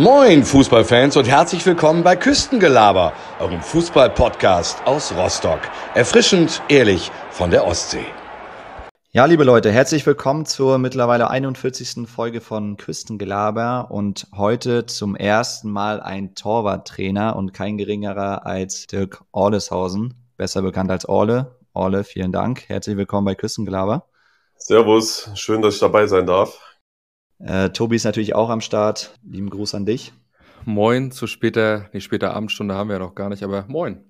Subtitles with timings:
[0.00, 5.58] Moin Fußballfans und herzlich willkommen bei Küstengelaber, eurem Fußball-Podcast aus Rostock.
[5.92, 8.06] Erfrischend, ehrlich von der Ostsee.
[9.10, 12.08] Ja, liebe Leute, herzlich willkommen zur mittlerweile 41.
[12.08, 19.24] Folge von Küstengelaber und heute zum ersten Mal ein Torwarttrainer und kein geringerer als Dirk
[19.32, 21.56] Orleshausen, besser bekannt als Orle.
[21.72, 22.68] Orle, vielen Dank.
[22.68, 24.04] Herzlich willkommen bei Küstengelaber.
[24.58, 26.67] Servus, schön, dass ich dabei sein darf.
[27.38, 29.14] Äh, Tobi ist natürlich auch am Start.
[29.22, 30.12] Lieben Gruß an dich.
[30.64, 34.04] Moin, zu später, nicht später Abendstunde haben wir ja noch gar nicht, aber moin.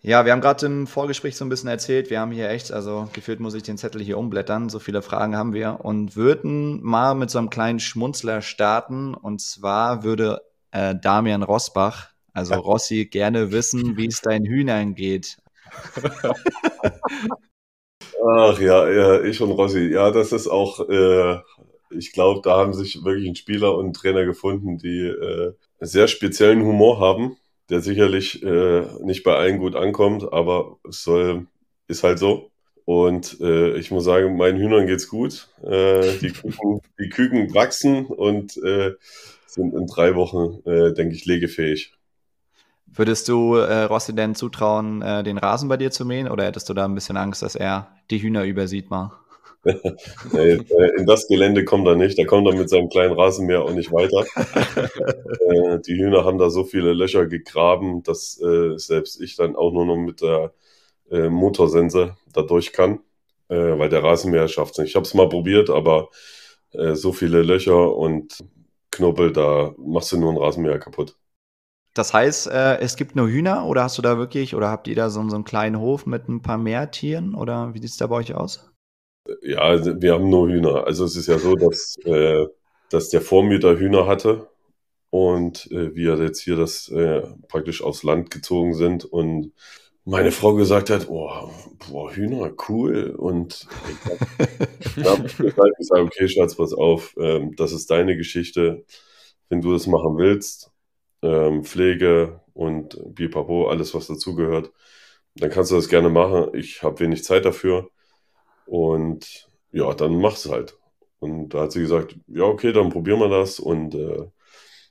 [0.00, 3.08] Ja, wir haben gerade im Vorgespräch so ein bisschen erzählt, wir haben hier echt, also
[3.14, 7.14] gefühlt muss ich den Zettel hier umblättern, so viele Fragen haben wir und würden mal
[7.14, 13.50] mit so einem kleinen Schmunzler starten und zwar würde äh, Damian Rosbach, also Rossi, gerne
[13.50, 15.38] wissen, wie es deinen Hühnern geht.
[18.26, 21.38] Ach ja, ja, ich und Rossi, ja, das ist auch äh,
[21.94, 26.08] ich glaube, da haben sich wirklich ein Spieler und ein Trainer gefunden, die äh, sehr
[26.08, 27.36] speziellen Humor haben,
[27.70, 31.46] der sicherlich äh, nicht bei allen gut ankommt, aber es soll,
[31.88, 32.50] ist halt so.
[32.84, 35.48] Und äh, ich muss sagen, meinen Hühnern geht's gut.
[35.62, 38.92] Äh, die, Küken, die Küken wachsen und äh,
[39.46, 41.94] sind in drei Wochen, äh, denke ich, legefähig.
[42.86, 46.68] Würdest du äh, Rossi denn zutrauen, äh, den Rasen bei dir zu mähen oder hättest
[46.68, 49.12] du da ein bisschen Angst, dass er die Hühner übersieht mal?
[50.32, 50.58] Nee,
[50.96, 52.18] in das Gelände kommt er nicht.
[52.18, 54.24] Da kommt er mit seinem kleinen Rasenmäher auch nicht weiter.
[55.44, 59.72] Äh, die Hühner haben da so viele Löcher gegraben, dass äh, selbst ich dann auch
[59.72, 60.52] nur noch mit der
[61.10, 63.00] äh, Motorsense da durch kann,
[63.48, 64.88] weil der Rasenmäher schafft es nicht.
[64.90, 66.08] Ich habe es mal probiert, aber
[66.94, 68.42] so viele Löcher und
[68.90, 71.16] Knubbel, da machst du nur einen Rasenmäher kaputt.
[71.92, 75.10] Das heißt, es gibt nur Hühner oder hast du da wirklich, oder habt ihr da
[75.10, 78.16] so, so einen kleinen Hof mit ein paar Meertieren oder wie sieht es da bei
[78.16, 78.73] euch aus?
[79.42, 80.86] Ja, also wir haben nur Hühner.
[80.86, 82.46] Also es ist ja so, dass, äh,
[82.90, 84.48] dass der Vormieter Hühner hatte
[85.10, 89.52] und äh, wir jetzt hier das äh, praktisch aufs Land gezogen sind und
[90.04, 91.50] meine Frau gesagt hat, oh,
[91.88, 93.14] boah, Hühner, cool.
[93.16, 93.66] Und
[94.96, 98.84] ich habe gesagt, ich sage, okay, Schatz, pass auf, ähm, das ist deine Geschichte.
[99.48, 100.70] Wenn du das machen willst,
[101.22, 104.72] ähm, Pflege und Bipapo, alles, was dazugehört,
[105.36, 106.48] dann kannst du das gerne machen.
[106.54, 107.90] Ich habe wenig Zeit dafür.
[108.66, 110.76] Und ja, dann mach's halt.
[111.18, 113.58] Und da hat sie gesagt, ja, okay, dann probieren wir das.
[113.60, 114.26] Und äh,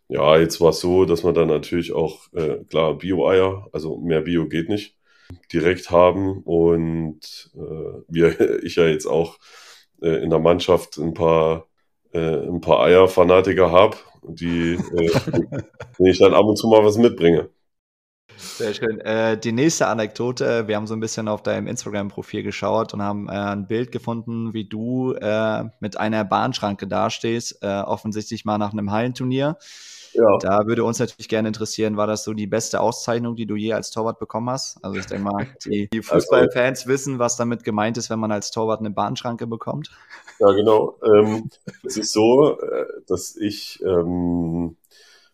[0.08, 4.22] ja, jetzt war es so, dass wir dann natürlich auch, äh, klar, Bio-Eier, also mehr
[4.22, 4.96] Bio geht nicht,
[5.52, 6.42] direkt haben.
[6.44, 9.40] Und äh, wir, ich ja jetzt auch
[10.02, 11.68] äh, in der Mannschaft ein paar,
[12.14, 15.12] äh, ein paar Eier-Fanatiker habe, die, äh,
[16.00, 17.50] die ich dann ab und zu mal was mitbringe.
[18.38, 19.00] Sehr schön.
[19.02, 23.28] Äh, die nächste Anekdote, wir haben so ein bisschen auf deinem Instagram-Profil geschaut und haben
[23.28, 28.74] äh, ein Bild gefunden, wie du äh, mit einer Bahnschranke dastehst, äh, offensichtlich mal nach
[28.74, 29.58] einem Hallenturnier.
[30.14, 30.38] Ja.
[30.40, 33.74] Da würde uns natürlich gerne interessieren, war das so die beste Auszeichnung, die du je
[33.74, 34.78] als Torwart bekommen hast?
[34.84, 38.32] Also ich denke mal, die, die also Fußballfans wissen, was damit gemeint ist, wenn man
[38.32, 39.90] als Torwart eine Bahnschranke bekommt.
[40.40, 41.00] Ja, genau.
[41.04, 41.50] Ähm,
[41.84, 44.76] es ist so, äh, dass ich ähm,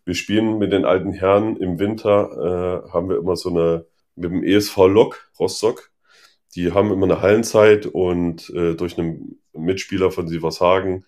[0.09, 4.31] wir spielen mit den alten Herren im Winter, äh, haben wir immer so eine, mit
[4.31, 5.92] dem ESV Lok, Rostock,
[6.56, 11.06] die haben immer eine Hallenzeit und äh, durch einen Mitspieler von Sievershagen,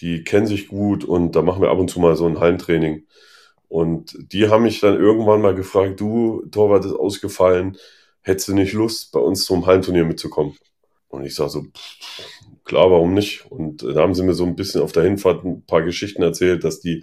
[0.00, 3.06] die kennen sich gut und da machen wir ab und zu mal so ein Hallentraining.
[3.68, 7.78] Und die haben mich dann irgendwann mal gefragt, du, Torwart ist ausgefallen,
[8.20, 10.58] hättest du nicht Lust, bei uns zum Hallenturnier mitzukommen?
[11.08, 11.64] Und ich sage so,
[12.64, 13.50] klar, warum nicht?
[13.50, 16.64] Und da haben sie mir so ein bisschen auf der Hinfahrt ein paar Geschichten erzählt,
[16.64, 17.02] dass die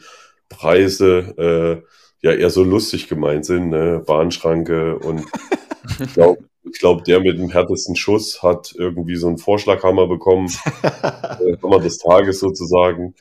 [0.49, 1.87] Preise äh,
[2.21, 4.03] ja eher so lustig gemeint sind, ne?
[4.05, 5.25] Bahnschranke und
[5.99, 6.43] ich glaube,
[6.79, 10.47] glaub, der mit dem härtesten Schuss hat irgendwie so einen Vorschlaghammer bekommen,
[10.83, 13.15] äh, Hammer des Tages sozusagen.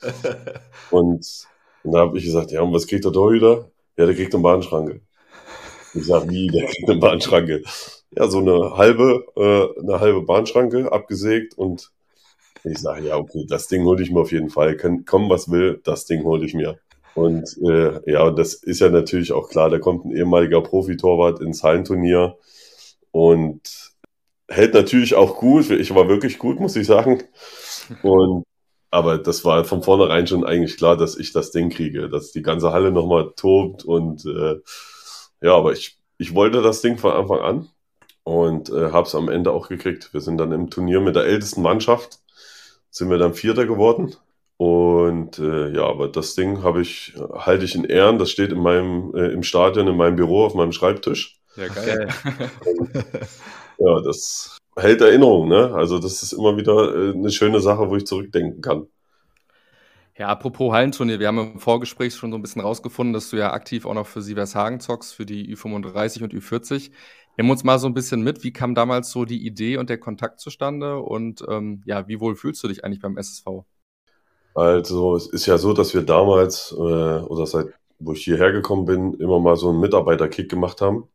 [0.90, 1.46] Und,
[1.82, 3.70] und da habe ich gesagt, ja, und was kriegt der Torhüter?
[3.96, 5.00] Ja, der kriegt eine Bahnschranke.
[5.94, 7.62] Ich sage, wie, der kriegt eine Bahnschranke?
[8.10, 11.90] Ja, so eine halbe, äh, eine halbe Bahnschranke abgesägt und
[12.64, 14.76] ich sage, ja, okay, das Ding hole ich mir auf jeden Fall.
[14.76, 16.78] Kann, kommen, was will, das Ding hole ich mir.
[17.16, 21.62] Und äh, ja, das ist ja natürlich auch klar, da kommt ein ehemaliger Profitorwart ins
[21.62, 22.36] Hallenturnier
[23.10, 23.62] und
[24.48, 25.70] hält natürlich auch gut.
[25.70, 27.22] Ich war wirklich gut, muss ich sagen.
[28.02, 28.44] Und
[28.90, 32.42] aber das war von vornherein schon eigentlich klar, dass ich das Ding kriege, dass die
[32.42, 34.56] ganze Halle nochmal tobt und äh,
[35.40, 37.68] ja, aber ich, ich wollte das Ding von Anfang an
[38.24, 40.12] und äh, habe es am Ende auch gekriegt.
[40.12, 42.20] Wir sind dann im Turnier mit der ältesten Mannschaft,
[42.90, 44.16] sind wir dann Vierter geworden
[44.58, 48.18] und äh, ja, aber das Ding habe ich, halte ich in Ehren.
[48.18, 51.38] Das steht in meinem, äh, im Stadion, in meinem Büro, auf meinem Schreibtisch.
[51.56, 52.08] Ja, geil.
[52.64, 52.94] Und,
[53.78, 55.74] ja, das hält Erinnerung, ne?
[55.74, 58.86] Also das ist immer wieder äh, eine schöne Sache, wo ich zurückdenken kann.
[60.18, 63.52] Ja, apropos Hallenturnier, wir haben im Vorgespräch schon so ein bisschen rausgefunden, dass du ja
[63.52, 66.90] aktiv auch noch für Sievershagen zockst, für die Ü35 und Ü40.
[67.36, 69.98] Nimm uns mal so ein bisschen mit, wie kam damals so die Idee und der
[69.98, 73.66] Kontakt zustande und ähm, ja, wie wohl fühlst du dich eigentlich beim SSV?
[74.56, 77.68] Also es ist ja so, dass wir damals äh, oder seit
[77.98, 81.08] wo ich hierher gekommen bin, immer mal so einen Mitarbeiterkick gemacht haben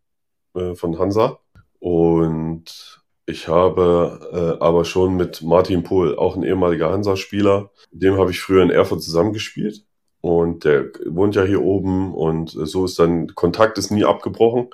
[0.55, 1.39] äh, von Hansa.
[1.79, 8.31] Und ich habe äh, aber schon mit Martin Pohl, auch ein ehemaliger Hansa-Spieler, dem habe
[8.31, 9.85] ich früher in Erfurt zusammengespielt.
[10.21, 14.69] Und der wohnt ja hier oben und so ist dann, Kontakt ist nie abgebrochen,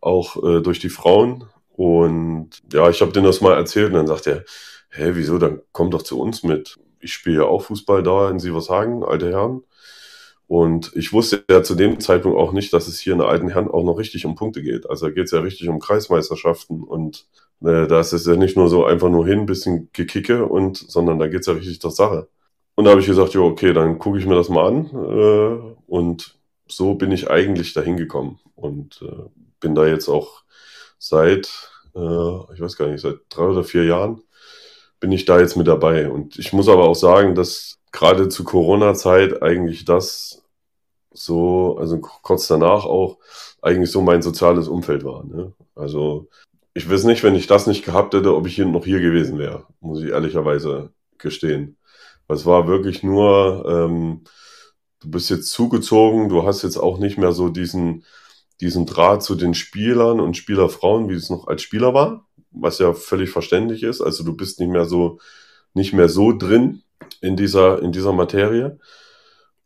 [0.00, 1.44] auch äh, durch die Frauen.
[1.74, 4.44] Und ja, ich habe denen das mal erzählt und dann sagt er,
[4.90, 6.76] hä, wieso, dann komm doch zu uns mit.
[7.00, 9.62] Ich spiele ja auch Fußball da in Sievershagen, alte Herren.
[10.48, 13.70] Und ich wusste ja zu dem Zeitpunkt auch nicht, dass es hier in alten Herren
[13.70, 14.88] auch noch richtig um Punkte geht.
[14.88, 17.26] Also da geht es ja richtig um Kreismeisterschaften und
[17.60, 21.18] äh, da ist es ja nicht nur so einfach nur hin, bisschen gekicke und, sondern
[21.18, 22.28] da geht es ja richtig zur Sache.
[22.74, 24.86] Und da habe ich gesagt, ja, okay, dann gucke ich mir das mal an.
[24.86, 29.28] Äh, und so bin ich eigentlich dahin gekommen und äh,
[29.60, 30.44] bin da jetzt auch
[30.98, 34.22] seit, äh, ich weiß gar nicht, seit drei oder vier Jahren
[35.00, 36.10] bin ich da jetzt mit dabei.
[36.10, 40.42] Und ich muss aber auch sagen, dass gerade zu Corona-Zeit eigentlich das
[41.12, 43.18] so, also kurz danach auch,
[43.62, 45.24] eigentlich so mein soziales Umfeld war.
[45.24, 45.52] Ne?
[45.74, 46.28] Also
[46.74, 49.38] ich weiß nicht, wenn ich das nicht gehabt hätte, ob ich hier noch hier gewesen
[49.38, 51.76] wäre, muss ich ehrlicherweise gestehen.
[52.28, 54.22] Es war wirklich nur, ähm,
[55.00, 58.04] du bist jetzt zugezogen, du hast jetzt auch nicht mehr so diesen,
[58.60, 62.92] diesen Draht zu den Spielern und Spielerfrauen, wie es noch als Spieler war, was ja
[62.92, 64.00] völlig verständlich ist.
[64.00, 65.18] Also du bist nicht mehr so,
[65.74, 66.82] nicht mehr so drin
[67.20, 68.78] in dieser, in dieser Materie.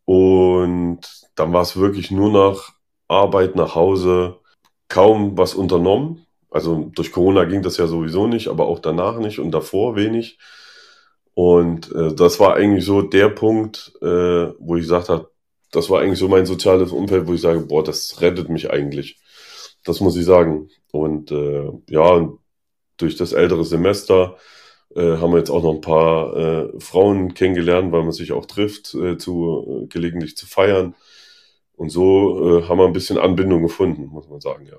[0.05, 1.01] Und
[1.35, 2.73] dann war es wirklich nur noch
[3.09, 4.37] Arbeit nach Hause,
[4.89, 6.27] kaum was unternommen.
[6.51, 10.39] Also durch Corona ging das ja sowieso nicht, aber auch danach nicht und davor wenig.
[11.35, 15.31] Und äh, das war eigentlich so der Punkt, äh, wo ich gesagt habe,
[15.71, 19.19] das war eigentlich so mein soziales Umfeld, wo ich sage, boah, das rettet mich eigentlich.
[19.85, 20.69] Das muss ich sagen.
[20.91, 22.29] Und äh, ja,
[23.03, 24.37] durch das ältere Semester
[24.95, 28.47] äh, haben wir jetzt auch noch ein paar äh, Frauen kennengelernt, weil man sich auch
[28.47, 30.95] trifft, äh, zu, äh, gelegentlich zu feiern.
[31.75, 34.79] Und so äh, haben wir ein bisschen Anbindung gefunden, muss man sagen, ja.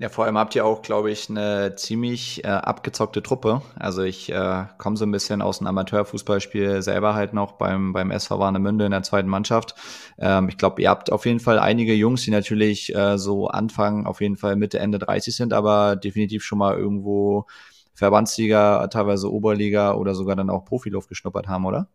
[0.00, 3.62] Ja, vor allem habt ihr auch, glaube ich, eine ziemlich äh, abgezockte Truppe.
[3.76, 8.12] Also ich äh, komme so ein bisschen aus dem Amateurfußballspiel selber halt noch beim, beim
[8.12, 9.74] SV Warnemünde in der zweiten Mannschaft.
[10.16, 14.06] Ähm, ich glaube, ihr habt auf jeden Fall einige Jungs, die natürlich äh, so Anfang,
[14.06, 17.46] auf jeden Fall Mitte, Ende 30 sind, aber definitiv schon mal irgendwo
[17.92, 21.88] Verbandsliga, teilweise Oberliga oder sogar dann auch Profiluft geschnuppert haben, oder?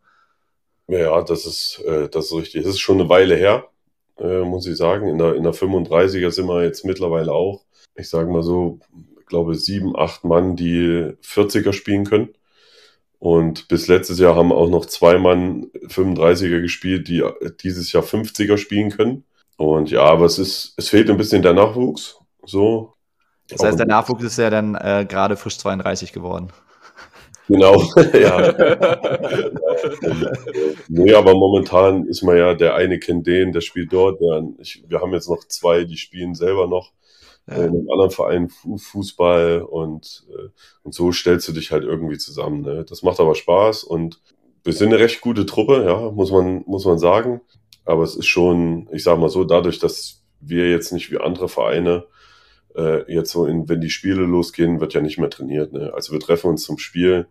[0.88, 2.64] Ja, das ist, äh, das ist richtig.
[2.64, 3.64] Das ist schon eine Weile her,
[4.18, 5.08] äh, muss ich sagen.
[5.08, 7.64] In der, in der 35er sind wir jetzt mittlerweile auch,
[7.96, 8.80] ich sage mal so,
[9.18, 12.30] ich glaube, sieben, acht Mann, die 40er spielen können.
[13.18, 17.24] Und bis letztes Jahr haben auch noch zwei Mann 35er gespielt, die
[17.62, 19.24] dieses Jahr 50er spielen können.
[19.56, 22.18] Und ja, aber es ist, es fehlt ein bisschen der Nachwuchs.
[22.44, 22.94] So,
[23.48, 26.48] das heißt, der Nachwuchs ist ja dann äh, gerade frisch 32 geworden.
[27.46, 27.74] Genau,
[28.14, 28.54] ja.
[30.88, 34.18] nee, aber momentan ist man ja, der eine kennt den, der spielt dort.
[34.22, 36.92] Der, ich, wir haben jetzt noch zwei, die spielen selber noch
[37.46, 37.56] ja.
[37.56, 40.48] in einem anderen Verein Fußball und, äh,
[40.82, 42.62] und so stellst du dich halt irgendwie zusammen.
[42.62, 42.84] Ne?
[42.88, 44.20] Das macht aber Spaß und
[44.64, 47.42] wir sind eine recht gute Truppe, ja, muss man, muss man sagen.
[47.84, 51.48] Aber es ist schon, ich sag mal so, dadurch, dass wir jetzt nicht wie andere
[51.48, 52.06] Vereine
[52.74, 55.72] äh, jetzt so, in, wenn die Spiele losgehen, wird ja nicht mehr trainiert.
[55.72, 55.92] Ne?
[55.94, 57.26] Also wir treffen uns zum Spiel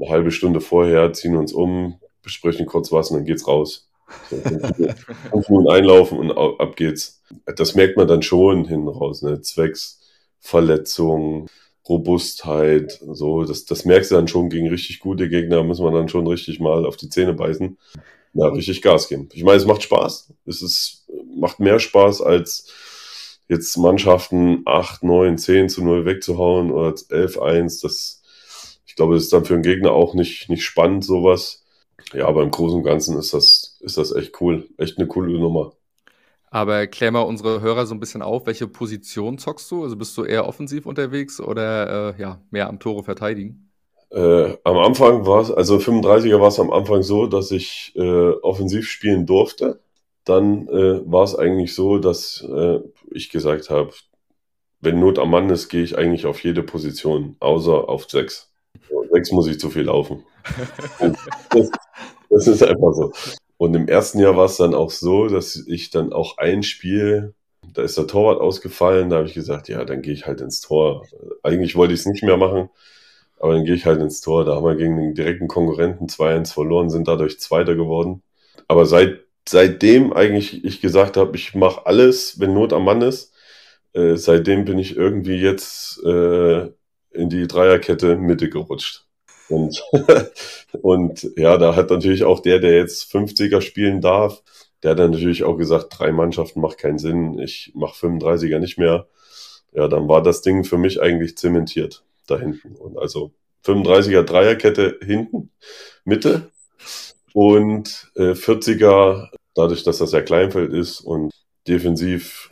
[0.00, 3.90] eine halbe Stunde vorher, ziehen uns um, besprechen kurz was und dann geht's raus.
[4.30, 7.22] So, fünf Minuten einlaufen und ab geht's.
[7.56, 9.40] Das merkt man dann schon hinten raus, ne?
[9.40, 10.00] Zwecks
[10.40, 11.48] Verletzung,
[11.88, 16.08] Robustheit, so, das, das merkst du dann schon gegen richtig gute Gegner, muss man dann
[16.08, 17.78] schon richtig mal auf die Zähne beißen.
[18.34, 19.28] Ja, richtig Gas geben.
[19.32, 20.32] Ich meine, es macht Spaß.
[20.44, 22.70] Es ist, macht mehr Spaß als
[23.48, 28.22] jetzt Mannschaften 8, 9, 10 zu 0 wegzuhauen oder 11, 1, das,
[28.86, 31.64] ich glaube, das ist dann für einen Gegner auch nicht, nicht spannend, sowas.
[32.12, 34.68] Ja, aber im Großen und Ganzen ist das, ist das echt cool.
[34.78, 35.72] Echt eine coole Nummer.
[36.54, 39.82] Aber klär mal unsere Hörer so ein bisschen auf, welche Position zockst du?
[39.82, 43.70] Also bist du eher offensiv unterwegs oder äh, ja, mehr am Tore verteidigen?
[44.10, 48.30] Äh, am Anfang war es, also 35er war es am Anfang so, dass ich äh,
[48.42, 49.80] offensiv spielen durfte
[50.24, 52.80] dann äh, war es eigentlich so, dass äh,
[53.10, 53.90] ich gesagt habe,
[54.80, 58.50] wenn Not am Mann ist, gehe ich eigentlich auf jede Position, außer auf sechs.
[59.12, 60.24] Sechs muss ich zu viel laufen.
[61.50, 61.70] das,
[62.28, 63.12] das, ist einfach so.
[63.64, 67.32] Und im ersten Jahr war es dann auch so, dass ich dann auch ein Spiel,
[67.72, 70.60] da ist der Torwart ausgefallen, da habe ich gesagt, ja, dann gehe ich halt ins
[70.60, 71.06] Tor.
[71.42, 72.68] Eigentlich wollte ich es nicht mehr machen,
[73.40, 74.44] aber dann gehe ich halt ins Tor.
[74.44, 78.22] Da haben wir gegen den direkten Konkurrenten 2-1 verloren, sind dadurch Zweiter geworden.
[78.68, 83.32] aber seit, seitdem eigentlich ich gesagt habe, ich mache alles, wenn Not am Mann ist,
[83.94, 86.70] äh, seitdem bin ich irgendwie jetzt äh,
[87.12, 89.06] in die Dreierkette Mitte gerutscht.
[89.48, 89.82] Und,
[90.82, 94.42] und ja, da hat natürlich auch der, der jetzt 50er spielen darf,
[94.82, 98.78] der hat dann natürlich auch gesagt, drei Mannschaften macht keinen Sinn, ich mache 35er nicht
[98.78, 99.06] mehr.
[99.72, 102.76] Ja, dann war das Ding für mich eigentlich zementiert da hinten.
[102.76, 103.32] Und also
[103.64, 105.50] 35er Dreierkette hinten,
[106.04, 106.50] Mitte
[107.32, 111.32] und äh, 40er, dadurch, dass das ja Kleinfeld ist und
[111.66, 112.50] defensiv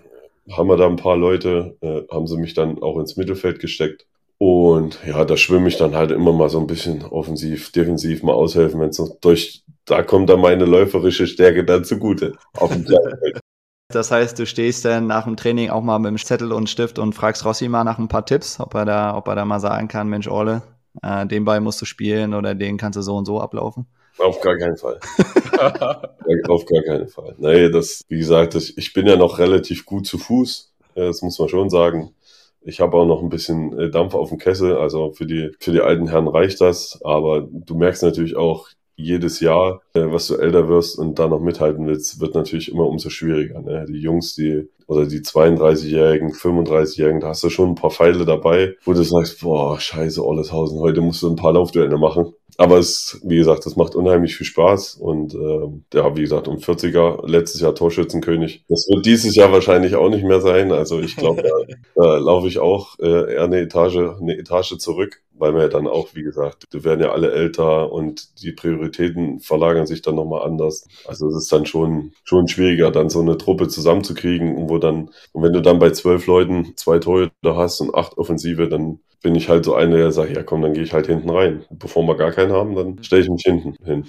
[0.51, 4.07] haben wir da ein paar Leute, äh, haben sie mich dann auch ins Mittelfeld gesteckt.
[4.45, 8.33] Und ja, da schwimme ich dann halt immer mal so ein bisschen offensiv, defensiv mal
[8.33, 12.35] aushelfen, wenn es noch durch, da kommt dann meine läuferische Stärke dann zugute.
[12.55, 12.85] Auf dem
[13.89, 16.99] das heißt, du stehst dann nach dem Training auch mal mit dem Zettel und Stift
[16.99, 19.61] und fragst Rossi mal nach ein paar Tipps, ob er da, ob er da mal
[19.61, 20.63] sagen kann, Mensch, Orle,
[21.05, 23.87] äh, den Ball musst du spielen oder den kannst du so und so ablaufen.
[24.19, 24.99] Auf gar keinen Fall.
[26.49, 27.37] Auf gar keinen Fall.
[27.39, 30.73] Nee, das, wie gesagt, das, ich bin ja noch relativ gut zu Fuß.
[30.97, 32.13] Das muss man schon sagen.
[32.64, 35.73] Ich habe auch noch ein bisschen äh, Dampf auf dem Kessel, also für die, für
[35.73, 37.00] die alten Herren reicht das.
[37.04, 41.40] Aber du merkst natürlich auch jedes Jahr, äh, was du älter wirst und da noch
[41.40, 43.61] mithalten willst, wird natürlich immer umso schwieriger.
[43.61, 43.87] Ne?
[43.88, 48.75] Die Jungs, die oder die 32-Jährigen, 35-Jährigen, da hast du schon ein paar Pfeile dabei,
[48.85, 52.35] wo du sagst, boah, scheiße, Olleshausen, heute musst du ein paar Laufduelle machen.
[52.59, 54.97] Aber es, wie gesagt, das macht unheimlich viel Spaß.
[54.97, 58.64] Und äh, ja, wie gesagt, um 40er, letztes Jahr Torschützenkönig.
[58.68, 60.71] Das wird dieses Jahr wahrscheinlich auch nicht mehr sein.
[60.71, 61.42] Also ich glaube,
[61.94, 65.68] da, da laufe ich auch äh, eher eine Etage, eine Etage zurück, weil wir ja
[65.68, 70.16] dann auch, wie gesagt, wir werden ja alle älter und die Prioritäten verlagern sich dann
[70.16, 70.87] nochmal anders.
[71.06, 75.42] Also es ist dann schon, schon schwieriger, dann so eine Truppe zusammenzukriegen, wo dann, und
[75.42, 79.49] wenn du dann bei zwölf Leuten zwei Torhüter hast und acht Offensive, dann bin ich
[79.49, 81.64] halt so einer, der sagt, ja komm, dann gehe ich halt hinten rein.
[81.71, 84.05] Bevor wir gar keinen haben, dann stelle ich mich hinten hin.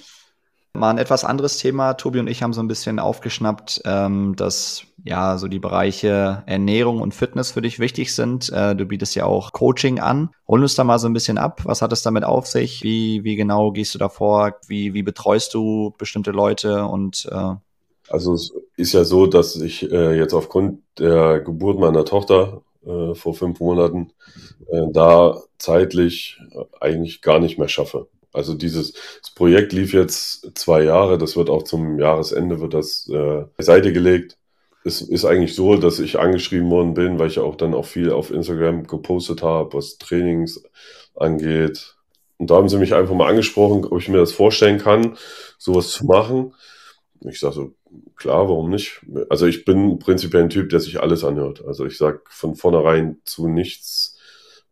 [0.76, 1.94] Mal ein etwas anderes Thema.
[1.94, 7.00] Tobi und ich haben so ein bisschen aufgeschnappt, ähm, dass ja so die Bereiche Ernährung
[7.00, 8.52] und Fitness für dich wichtig sind.
[8.52, 10.30] Äh, du bietest ja auch Coaching an.
[10.48, 11.60] Hol uns da mal so ein bisschen ab.
[11.64, 12.82] Was hat es damit auf sich?
[12.82, 14.56] Wie, wie genau gehst du da vor?
[14.66, 17.54] Wie, wie betreust du bestimmte Leute und äh
[18.10, 23.14] also es ist ja so, dass ich äh, jetzt aufgrund der Geburt meiner Tochter äh,
[23.14, 24.12] vor fünf Monaten,
[24.70, 26.38] äh, da zeitlich
[26.80, 28.08] eigentlich gar nicht mehr schaffe.
[28.32, 28.94] Also dieses
[29.36, 34.36] Projekt lief jetzt zwei Jahre, das wird auch zum Jahresende wird das äh, Seite gelegt.
[34.84, 38.10] Es ist eigentlich so, dass ich angeschrieben worden bin, weil ich auch dann auch viel
[38.10, 40.62] auf Instagram gepostet habe, was Trainings
[41.14, 41.94] angeht.
[42.36, 45.16] Und da haben sie mich einfach mal angesprochen, ob ich mir das vorstellen kann,
[45.56, 46.54] sowas zu machen.
[47.20, 47.72] Ich sage so,
[48.16, 49.00] klar, warum nicht?
[49.28, 51.64] Also ich bin prinzipiell ein Typ, der sich alles anhört.
[51.64, 54.18] Also ich sage von vornherein zu nichts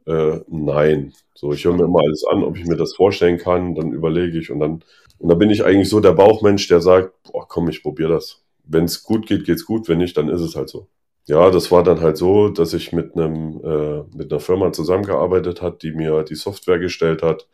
[0.06, 1.12] äh, nein.
[1.34, 4.38] So, ich höre mir immer alles an, ob ich mir das vorstellen kann, dann überlege
[4.38, 4.84] ich und dann,
[5.18, 8.42] und da bin ich eigentlich so der Bauchmensch, der sagt, boah, komm, ich probiere das.
[8.64, 10.88] Wenn es gut geht, geht's gut, wenn nicht, dann ist es halt so.
[11.26, 15.62] Ja, das war dann halt so, dass ich mit einem äh, mit einer Firma zusammengearbeitet
[15.62, 17.48] hat, die mir die Software gestellt hat,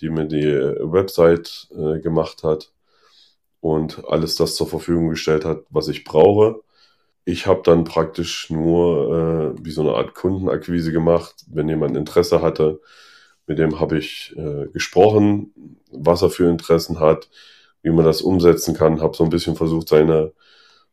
[0.00, 2.71] die mir die Website äh, gemacht hat
[3.62, 6.60] und alles das zur Verfügung gestellt hat, was ich brauche.
[7.24, 12.42] Ich habe dann praktisch nur äh, wie so eine Art Kundenakquise gemacht, wenn jemand Interesse
[12.42, 12.80] hatte.
[13.46, 15.54] Mit dem habe ich äh, gesprochen,
[15.92, 17.30] was er für Interessen hat,
[17.82, 19.00] wie man das umsetzen kann.
[19.00, 20.32] Habe so ein bisschen versucht, seine,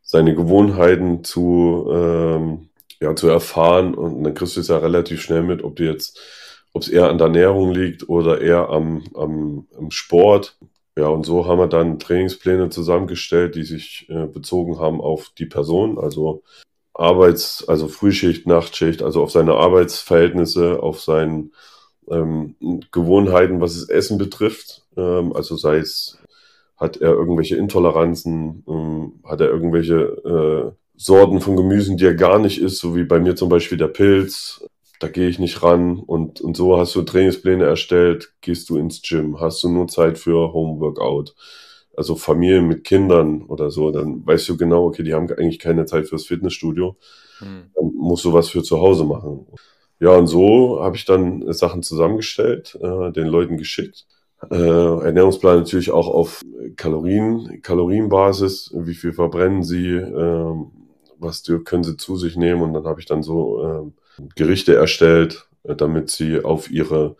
[0.04, 2.70] seine Gewohnheiten zu, ähm,
[3.02, 3.96] ja, zu erfahren.
[3.96, 6.20] Und dann kriegst du es ja relativ schnell mit, ob du jetzt,
[6.74, 10.56] ob es eher an der Ernährung liegt oder eher am, am, am Sport.
[11.00, 15.46] Ja, und so haben wir dann Trainingspläne zusammengestellt, die sich äh, bezogen haben auf die
[15.46, 16.44] Person, also
[16.94, 21.52] Arbeits-, also Frühschicht, Nachtschicht, also auf seine Arbeitsverhältnisse, auf seine
[22.10, 22.56] ähm,
[22.92, 24.88] Gewohnheiten, was das Essen betrifft.
[24.98, 26.20] Ähm, also sei es,
[26.76, 32.40] hat er irgendwelche Intoleranzen, ähm, hat er irgendwelche äh, Sorten von Gemüsen, die er gar
[32.40, 34.66] nicht isst, so wie bei mir zum Beispiel der Pilz,
[35.00, 36.00] da gehe ich nicht ran.
[36.00, 40.18] Und, und so hast du Trainingspläne erstellt, gehst du ins Gym, hast du nur Zeit
[40.18, 41.34] für Homeworkout,
[41.96, 45.86] also Familien mit Kindern oder so, dann weißt du genau, okay, die haben eigentlich keine
[45.86, 46.96] Zeit fürs Fitnessstudio,
[47.40, 47.72] hm.
[47.74, 49.48] dann musst du was für zu Hause machen.
[50.00, 54.06] Ja, und so habe ich dann Sachen zusammengestellt, äh, den Leuten geschickt.
[54.50, 56.42] Äh, Ernährungsplan natürlich auch auf
[56.78, 60.56] Kalorien, Kalorienbasis, wie viel verbrennen sie, äh,
[61.18, 62.62] was können sie zu sich nehmen?
[62.62, 63.92] Und dann habe ich dann so äh,
[64.36, 67.16] Gerichte erstellt, äh, damit sie auf ihre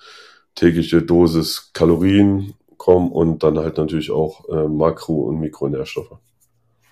[0.56, 6.18] tägliche Dosis Kalorien kommen und dann halt natürlich auch äh, Makro- und Mikronährstoffe.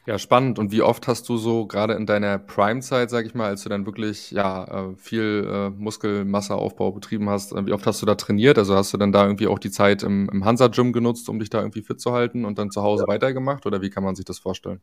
[0.07, 0.57] Ja, spannend.
[0.57, 3.69] Und wie oft hast du so gerade in deiner Prime-Zeit, sag ich mal, als du
[3.69, 8.15] dann wirklich ja äh, viel äh, Muskelmasseaufbau betrieben hast, äh, wie oft hast du da
[8.15, 8.57] trainiert?
[8.57, 11.49] Also hast du dann da irgendwie auch die Zeit im, im Hansa-Gym genutzt, um dich
[11.49, 13.13] da irgendwie fit zu halten und dann zu Hause ja.
[13.13, 13.65] weitergemacht?
[13.65, 14.79] Oder wie kann man sich das vorstellen?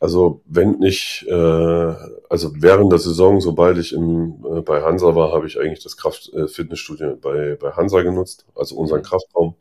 [0.00, 1.94] Also wenn nicht, äh,
[2.30, 5.98] also während der Saison, sobald ich im, äh, bei Hansa war, habe ich eigentlich das
[5.98, 9.04] Kraft-Fitnessstudio äh, bei, bei Hansa genutzt, also unseren mhm.
[9.04, 9.54] Kraftraum.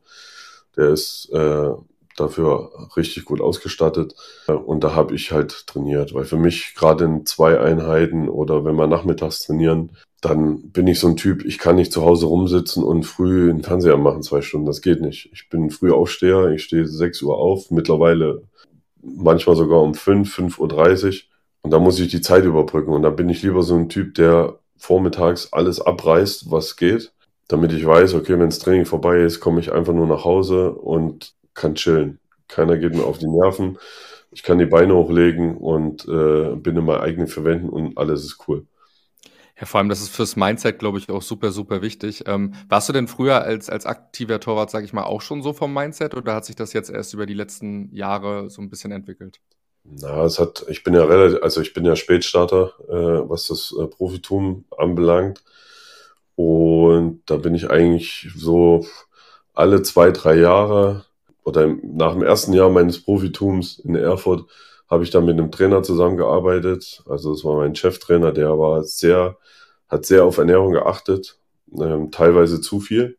[0.77, 1.71] Der ist äh,
[2.15, 4.15] dafür richtig gut ausgestattet.
[4.47, 8.75] Und da habe ich halt trainiert, weil für mich gerade in zwei Einheiten oder wenn
[8.75, 9.91] wir nachmittags trainieren,
[10.21, 13.63] dann bin ich so ein Typ, ich kann nicht zu Hause rumsitzen und früh den
[13.63, 14.67] Fernseher machen, zwei Stunden.
[14.67, 15.29] Das geht nicht.
[15.33, 18.43] Ich bin früh Aufsteher, ich stehe 6 Uhr auf, mittlerweile
[19.01, 21.13] manchmal sogar um 5, 5.30 Uhr.
[21.61, 22.93] Und da muss ich die Zeit überbrücken.
[22.93, 27.11] Und da bin ich lieber so ein Typ, der vormittags alles abreißt, was geht,
[27.47, 30.71] damit ich weiß, okay, wenn das Training vorbei ist, komme ich einfach nur nach Hause
[30.71, 32.19] und kann chillen.
[32.47, 33.77] Keiner geht mir auf die Nerven.
[34.31, 38.37] Ich kann die Beine hochlegen und äh, bin in meinen eigenen Verwenden und alles ist
[38.47, 38.65] cool.
[39.59, 42.23] Ja, vor allem, das ist fürs Mindset, glaube ich, auch super, super wichtig.
[42.27, 45.51] Ähm, warst du denn früher als, als aktiver Torwart, sage ich mal, auch schon so
[45.51, 48.93] vom Mindset oder hat sich das jetzt erst über die letzten Jahre so ein bisschen
[48.93, 49.41] entwickelt?
[49.83, 53.75] Na, es hat, ich bin ja relativ, also ich bin ja Spätstarter, äh, was das
[53.77, 55.43] äh, Profitum anbelangt.
[56.35, 58.85] Und da bin ich eigentlich so
[59.53, 61.05] alle zwei, drei Jahre
[61.43, 64.45] oder nach dem ersten Jahr meines Profitums in Erfurt
[64.89, 67.03] habe ich dann mit einem Trainer zusammengearbeitet.
[67.07, 69.37] Also es war mein Cheftrainer, der war sehr,
[69.87, 71.39] hat sehr auf Ernährung geachtet,
[71.79, 73.17] ähm, teilweise zu viel.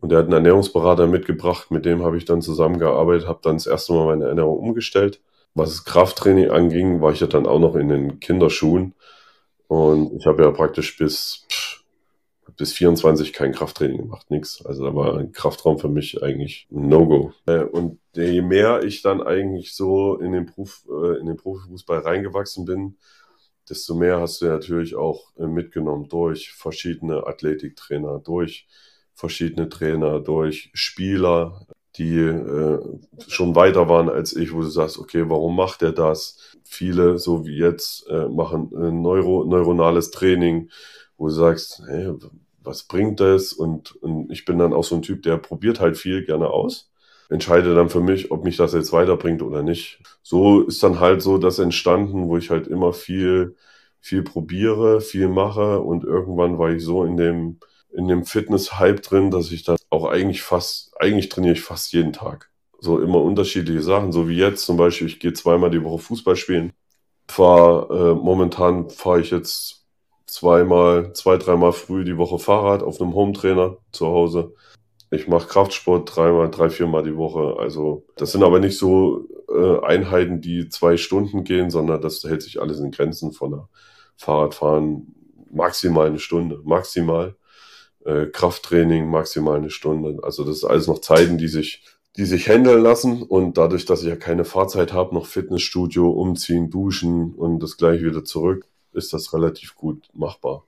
[0.00, 3.68] Und er hat einen Ernährungsberater mitgebracht, mit dem habe ich dann zusammengearbeitet, habe dann das
[3.68, 5.20] erste Mal meine Ernährung umgestellt.
[5.54, 8.94] Was das Krafttraining anging, war ich ja dann auch noch in den Kinderschuhen.
[9.68, 11.46] Und ich habe ja praktisch bis
[12.56, 14.64] bis 24 kein Krafttraining gemacht, nichts.
[14.64, 17.32] Also da war ein Kraftraum für mich eigentlich ein No-Go.
[17.46, 17.64] Äh,
[18.16, 22.96] je mehr ich dann eigentlich so in den, Prof, äh, in den Profifußball reingewachsen bin,
[23.68, 28.66] desto mehr hast du natürlich auch äh, mitgenommen durch verschiedene Athletiktrainer, durch
[29.14, 31.66] verschiedene Trainer, durch Spieler,
[31.96, 32.78] die äh,
[33.28, 36.38] schon weiter waren als ich, wo du sagst, okay, warum macht er das?
[36.64, 40.70] Viele, so wie jetzt, äh, machen äh, Neuro, neuronales Training,
[41.18, 42.12] wo du sagst, hey,
[42.62, 43.52] was bringt das?
[43.52, 46.91] Und, und ich bin dann auch so ein Typ, der probiert halt viel gerne aus.
[47.32, 50.00] Entscheide dann für mich, ob mich das jetzt weiterbringt oder nicht.
[50.22, 53.56] So ist dann halt so das entstanden, wo ich halt immer viel,
[54.00, 57.58] viel probiere, viel mache und irgendwann war ich so in dem,
[57.92, 62.12] in dem Fitness-Hype drin, dass ich dann auch eigentlich fast, eigentlich trainiere ich fast jeden
[62.12, 62.50] Tag.
[62.80, 66.36] So immer unterschiedliche Sachen, so wie jetzt zum Beispiel, ich gehe zweimal die Woche Fußball
[66.36, 66.72] spielen.
[67.28, 69.86] Fahr, äh, momentan fahre ich jetzt
[70.26, 74.54] zweimal, zwei, dreimal früh die Woche Fahrrad auf einem Hometrainer zu Hause.
[75.12, 77.56] Ich mache Kraftsport dreimal, drei, viermal die Woche.
[77.58, 82.42] Also das sind aber nicht so äh, Einheiten, die zwei Stunden gehen, sondern das hält
[82.42, 83.68] sich alles in Grenzen von der
[84.16, 85.14] Fahrradfahren
[85.50, 87.36] maximal eine Stunde, maximal.
[88.06, 90.18] Äh, Krafttraining maximal eine Stunde.
[90.24, 91.84] Also das ist alles noch Zeiten, die sich
[92.16, 96.70] die sich handeln lassen und dadurch, dass ich ja keine Fahrzeit habe, noch Fitnessstudio, umziehen,
[96.70, 100.64] duschen und das gleich wieder zurück, ist das relativ gut machbar.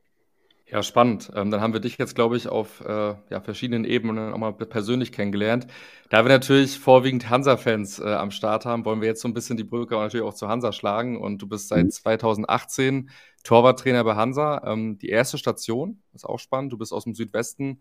[0.74, 1.30] Ja, spannend.
[1.36, 4.52] Ähm, dann haben wir dich jetzt, glaube ich, auf äh, ja, verschiedenen Ebenen auch mal
[4.52, 5.68] persönlich kennengelernt.
[6.10, 9.56] Da wir natürlich vorwiegend Hansa-Fans äh, am Start haben, wollen wir jetzt so ein bisschen
[9.56, 11.16] die Brücke natürlich auch zu Hansa schlagen.
[11.16, 13.08] Und du bist seit 2018 mhm.
[13.44, 14.62] Torwarttrainer bei Hansa.
[14.66, 16.72] Ähm, die erste Station, ist auch spannend.
[16.72, 17.80] Du bist aus dem Südwesten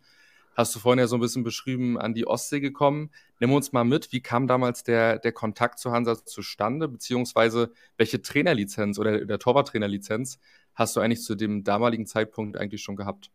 [0.56, 3.10] hast du vorhin ja so ein bisschen beschrieben, an die Ostsee gekommen.
[3.40, 8.22] Nimm uns mal mit, wie kam damals der, der Kontakt zu Hansa zustande, beziehungsweise welche
[8.22, 10.40] Trainerlizenz oder der Torwarttrainerlizenz
[10.76, 13.30] hast du eigentlich zu dem damaligen Zeitpunkt eigentlich schon gehabt?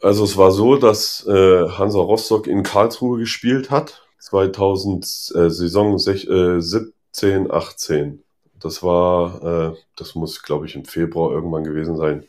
[0.00, 5.98] Also es war so, dass äh, Hansa Rostock in Karlsruhe gespielt hat, 2000 äh, Saison
[5.98, 8.22] 6, äh, 17, 18.
[8.58, 12.24] Das war, äh, das muss glaube ich im Februar irgendwann gewesen sein.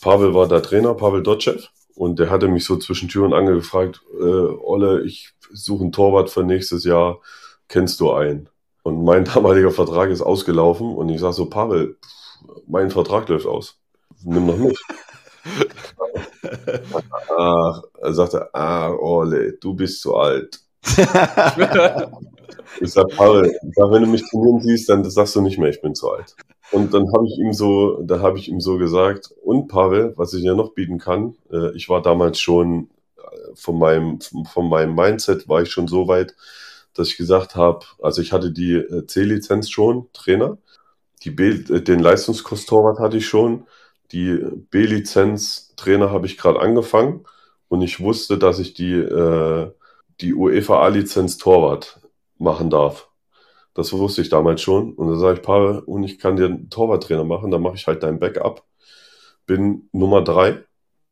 [0.00, 1.60] Pavel war der Trainer, Pavel Dotschew.
[1.94, 5.92] Und der hatte mich so zwischen Tür und Angel gefragt, äh, Olle, ich suche einen
[5.92, 7.20] Torwart für nächstes Jahr,
[7.68, 8.50] kennst du einen?
[8.82, 11.96] Und mein damaliger Vertrag ist ausgelaufen und ich sag so, Pavel,
[12.66, 13.78] mein Vertrag läuft aus.
[14.24, 14.78] Nimm noch mich.
[17.36, 20.60] ah, er sagte, ah, Olle, du bist zu alt.
[22.80, 25.80] ich sag, Pavel, sag, wenn du mich trainieren siehst, dann sagst du nicht mehr, ich
[25.80, 26.36] bin zu alt.
[26.72, 30.32] Und dann habe ich ihm so, da habe ich ihm so gesagt, und Pavel, was
[30.34, 33.22] ich dir noch bieten kann, äh, ich war damals schon äh,
[33.54, 36.34] von meinem, von meinem Mindset war ich schon so weit,
[36.94, 40.58] dass ich gesagt habe, also ich hatte die äh, C-Lizenz schon, Trainer,
[41.24, 43.66] die B, äh, den Leistungskurs-Torwart hatte ich schon,
[44.12, 44.38] die
[44.70, 47.24] B-Lizenz Trainer habe ich gerade angefangen
[47.68, 49.70] und ich wusste, dass ich die, äh,
[50.20, 52.00] die UEFA A-Lizenz Torwart
[52.38, 53.08] machen darf.
[53.74, 54.94] Das wusste ich damals schon.
[54.94, 57.86] Und dann sage ich, Paul, und ich kann dir einen Torwarttrainer machen, dann mache ich
[57.86, 58.64] halt dein Backup.
[59.44, 60.64] Bin Nummer drei,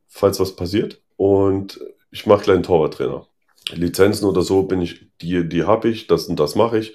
[0.08, 1.02] falls was passiert.
[1.16, 1.78] Und
[2.10, 3.26] ich mache gleich einen Torwarttrainer.
[3.72, 6.94] Lizenzen oder so bin ich, die, die habe ich, das und das mache ich.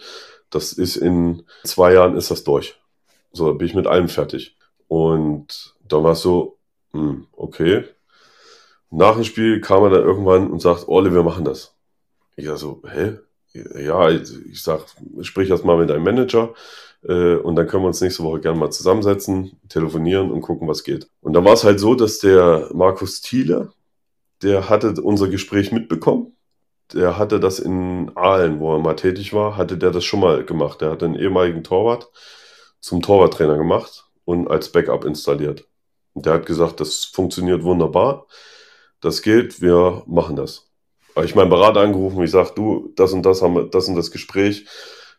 [0.50, 2.79] Das ist in zwei Jahren ist das durch.
[3.32, 4.58] So, bin ich mit allem fertig.
[4.88, 6.58] Und dann war es so,
[6.92, 7.86] hm, okay.
[8.92, 11.76] Nach dem Spiel kam er dann irgendwann und sagt, Orle, wir machen das.
[12.36, 13.18] Ich sag so, hä?
[13.54, 14.86] Ja, ich sag,
[15.22, 16.54] sprich erst mal mit deinem Manager
[17.04, 20.84] äh, und dann können wir uns nächste Woche gerne mal zusammensetzen, telefonieren und gucken, was
[20.84, 21.10] geht.
[21.22, 23.72] Und dann war es halt so, dass der Markus Thiele,
[24.42, 26.36] der hatte unser Gespräch mitbekommen.
[26.94, 30.44] Der hatte das in Aalen, wo er mal tätig war, hatte der das schon mal
[30.44, 30.82] gemacht.
[30.82, 32.10] Der hat einen ehemaligen Torwart
[32.80, 35.68] zum Torwarttrainer gemacht und als Backup installiert.
[36.13, 38.28] Und der hat gesagt, das funktioniert wunderbar.
[39.02, 40.70] Das geht, wir machen das.
[41.15, 43.96] Habe ich meinen Berater angerufen ich sage, du, das und das haben wir, das und
[43.96, 44.65] das Gespräch.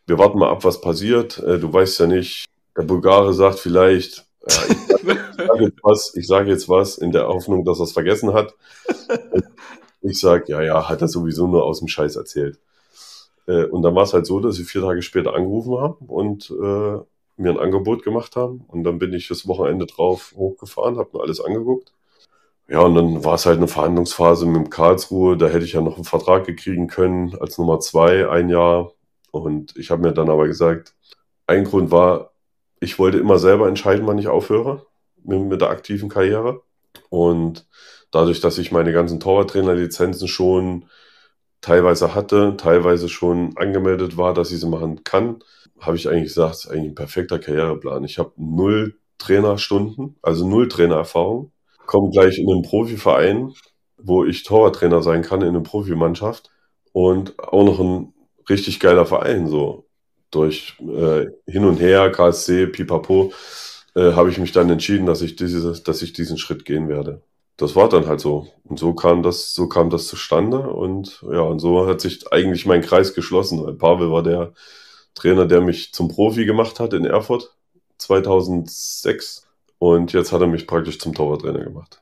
[0.05, 1.39] Wir warten mal ab, was passiert.
[1.39, 2.45] Äh, du weißt ja nicht,
[2.77, 7.11] der Bulgare sagt vielleicht, ja, ich sage sag jetzt was, ich sage jetzt was in
[7.11, 8.55] der Hoffnung, dass er es vergessen hat.
[10.01, 12.59] ich sage, ja, ja, hat er sowieso nur aus dem Scheiß erzählt.
[13.47, 16.51] Äh, und dann war es halt so, dass sie vier Tage später angerufen haben und
[16.51, 16.99] äh,
[17.41, 18.63] mir ein Angebot gemacht haben.
[18.67, 21.91] Und dann bin ich das Wochenende drauf hochgefahren, habe mir alles angeguckt.
[22.67, 25.37] Ja, und dann war es halt eine Verhandlungsphase mit dem Karlsruhe.
[25.37, 28.93] Da hätte ich ja noch einen Vertrag gekriegen können als Nummer zwei, ein Jahr.
[29.31, 30.93] Und ich habe mir dann aber gesagt,
[31.47, 32.31] ein Grund war,
[32.79, 34.85] ich wollte immer selber entscheiden, wann ich aufhöre
[35.23, 36.61] mit, der aktiven Karriere.
[37.09, 37.67] Und
[38.11, 40.85] dadurch, dass ich meine ganzen Torwarttrainerlizenzen schon
[41.61, 45.43] teilweise hatte, teilweise schon angemeldet war, dass ich sie machen kann,
[45.81, 48.03] habe ich eigentlich gesagt, ist eigentlich ein perfekter Karriereplan.
[48.03, 51.51] Ich habe null Trainerstunden, also null Trainererfahrung,
[51.85, 53.53] komme gleich in einen Profiverein,
[53.97, 56.49] wo ich Torwarttrainer sein kann in einer Profimannschaft
[56.93, 58.13] und auch noch ein
[58.49, 59.85] richtig geiler Verein, so
[60.31, 63.33] durch äh, hin und her, KSC, Pipapo,
[63.95, 67.21] äh, habe ich mich dann entschieden, dass ich diese, dass ich diesen Schritt gehen werde.
[67.57, 68.47] Das war dann halt so.
[68.63, 70.59] Und so kam das, so kam das zustande.
[70.59, 73.63] Und ja, und so hat sich eigentlich mein Kreis geschlossen.
[73.63, 74.53] Weil Pavel war der
[75.13, 77.55] Trainer, der mich zum Profi gemacht hat in Erfurt
[77.97, 79.47] 2006.
[79.79, 82.01] Und jetzt hat er mich praktisch zum Torwarttrainer gemacht.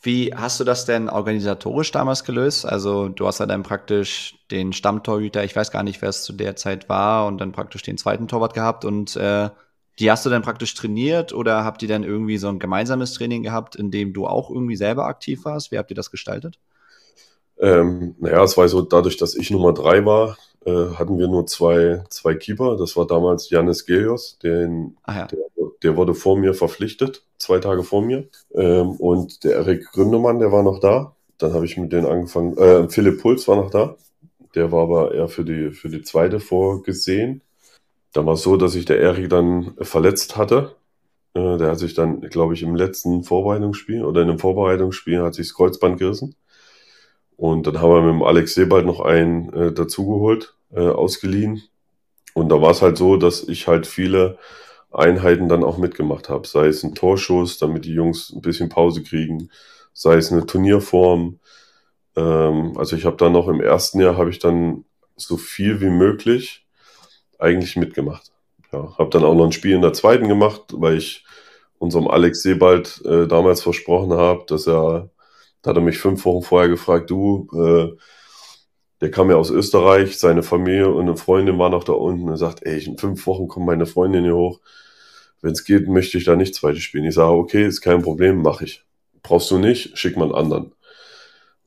[0.00, 2.64] Wie hast du das denn organisatorisch damals gelöst?
[2.64, 6.32] Also du hast ja dann praktisch den Stammtorhüter, ich weiß gar nicht, wer es zu
[6.32, 9.50] der Zeit war, und dann praktisch den zweiten Torwart gehabt und äh,
[9.98, 13.42] die hast du dann praktisch trainiert oder habt ihr dann irgendwie so ein gemeinsames Training
[13.42, 15.72] gehabt, in dem du auch irgendwie selber aktiv warst?
[15.72, 16.60] Wie habt ihr das gestaltet?
[17.58, 21.46] Ähm, naja, es war so, dadurch, dass ich Nummer drei war, äh, hatten wir nur
[21.46, 22.76] zwei, zwei Keeper.
[22.76, 25.26] Das war damals Janis Gelios, den, ja.
[25.26, 25.38] der,
[25.82, 28.28] der, wurde vor mir verpflichtet, zwei Tage vor mir.
[28.54, 31.14] Ähm, und der Erik Gründemann, der war noch da.
[31.38, 32.56] Dann habe ich mit denen angefangen.
[32.58, 33.96] Äh, Philipp Puls war noch da.
[34.54, 37.42] Der war aber eher für die, für die zweite vorgesehen.
[38.12, 40.74] Dann war es so, dass sich der Erik dann verletzt hatte.
[41.34, 45.34] Äh, der hat sich dann, glaube ich, im letzten Vorbereitungsspiel oder in einem Vorbereitungsspiel hat
[45.34, 46.34] sich das Kreuzband gerissen.
[47.38, 51.62] Und dann haben wir mit dem Alex Sebald noch einen äh, dazugeholt, äh, ausgeliehen.
[52.34, 54.38] Und da war es halt so, dass ich halt viele
[54.90, 56.48] Einheiten dann auch mitgemacht habe.
[56.48, 59.50] Sei es ein Torschuss, damit die Jungs ein bisschen Pause kriegen,
[59.92, 61.38] sei es eine Turnierform.
[62.16, 64.84] Ähm, also ich habe dann noch im ersten Jahr habe ich dann
[65.16, 66.66] so viel wie möglich
[67.38, 68.32] eigentlich mitgemacht.
[68.72, 71.24] Ja, habe dann auch noch ein Spiel in der zweiten gemacht, weil ich
[71.78, 75.10] unserem Alex Sebald äh, damals versprochen habe, dass er,
[75.62, 77.96] da hat er mich fünf Wochen vorher gefragt, du, äh,
[79.00, 82.28] der kam ja aus Österreich, seine Familie und eine Freundin war noch da unten.
[82.28, 84.60] Er sagt, ey, in fünf Wochen kommt meine Freundin hier hoch.
[85.40, 87.04] Wenn es geht, möchte ich da nicht zweite spielen.
[87.04, 88.84] Ich sage, okay, ist kein Problem, mache ich.
[89.22, 90.72] Brauchst du nicht, schick mal einen anderen.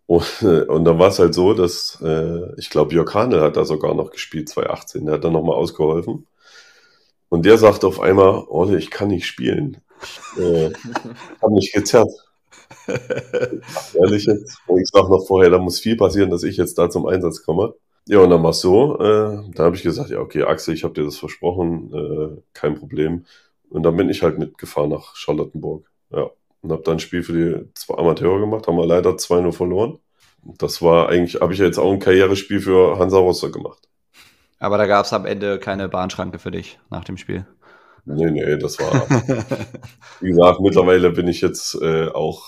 [0.07, 3.63] Und, und dann war es halt so, dass äh, ich glaube, Jörg Hanel hat da
[3.63, 5.05] sogar noch gespielt, 2018.
[5.05, 6.27] Der hat dann nochmal ausgeholfen.
[7.29, 9.77] Und der sagt auf einmal, Olle, ich kann nicht spielen.
[10.35, 10.73] Ich äh,
[11.41, 12.11] habe mich gezerrt.
[13.93, 14.57] Ehrlich jetzt.
[14.67, 17.43] Und ich sage noch vorher, da muss viel passieren, dass ich jetzt da zum Einsatz
[17.43, 17.73] komme.
[18.07, 20.83] Ja, und dann war es so, äh, da habe ich gesagt, ja, okay, Axel, ich
[20.83, 23.25] habe dir das versprochen, äh, kein Problem.
[23.69, 25.89] Und dann bin ich halt mitgefahren nach Charlottenburg.
[26.11, 29.51] Ja und habe dann ein Spiel für die zwei Amateure gemacht, haben wir leider 2-0
[29.51, 29.99] verloren.
[30.43, 33.87] Das war eigentlich, habe ich ja jetzt auch ein Karrierespiel für Hansa Rostock gemacht.
[34.59, 37.45] Aber da gab es am Ende keine Bahnschranke für dich nach dem Spiel.
[38.05, 39.07] Nee, nee, das war,
[40.21, 42.45] wie gesagt, mittlerweile bin ich jetzt äh, auch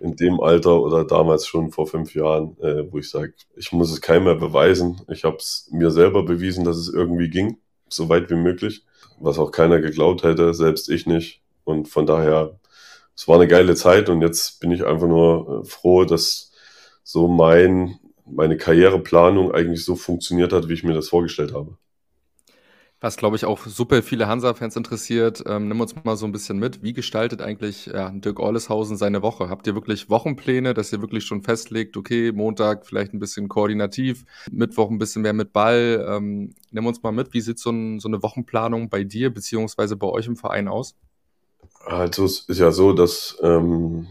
[0.00, 3.90] in dem Alter oder damals schon vor fünf Jahren, äh, wo ich sage, ich muss
[3.92, 5.00] es keinem mehr beweisen.
[5.08, 8.84] Ich habe es mir selber bewiesen, dass es irgendwie ging, so weit wie möglich,
[9.20, 11.42] was auch keiner geglaubt hätte, selbst ich nicht.
[11.64, 12.58] Und von daher
[13.16, 16.52] es war eine geile Zeit und jetzt bin ich einfach nur äh, froh, dass
[17.04, 21.76] so mein, meine Karriereplanung eigentlich so funktioniert hat, wie ich mir das vorgestellt habe.
[23.04, 25.44] Was, glaube ich, auch super viele Hansa-Fans interessiert.
[25.46, 26.82] Ähm, nimm uns mal so ein bisschen mit.
[26.82, 29.50] Wie gestaltet eigentlich ja, Dirk Orleshausen seine Woche?
[29.50, 34.24] Habt ihr wirklich Wochenpläne, dass ihr wirklich schon festlegt, okay, Montag vielleicht ein bisschen koordinativ,
[34.50, 36.02] Mittwoch ein bisschen mehr mit Ball?
[36.08, 37.34] Ähm, nimm uns mal mit.
[37.34, 40.94] Wie sieht so, ein, so eine Wochenplanung bei dir beziehungsweise bei euch im Verein aus?
[41.84, 44.06] Also es ist ja so, dass ähm,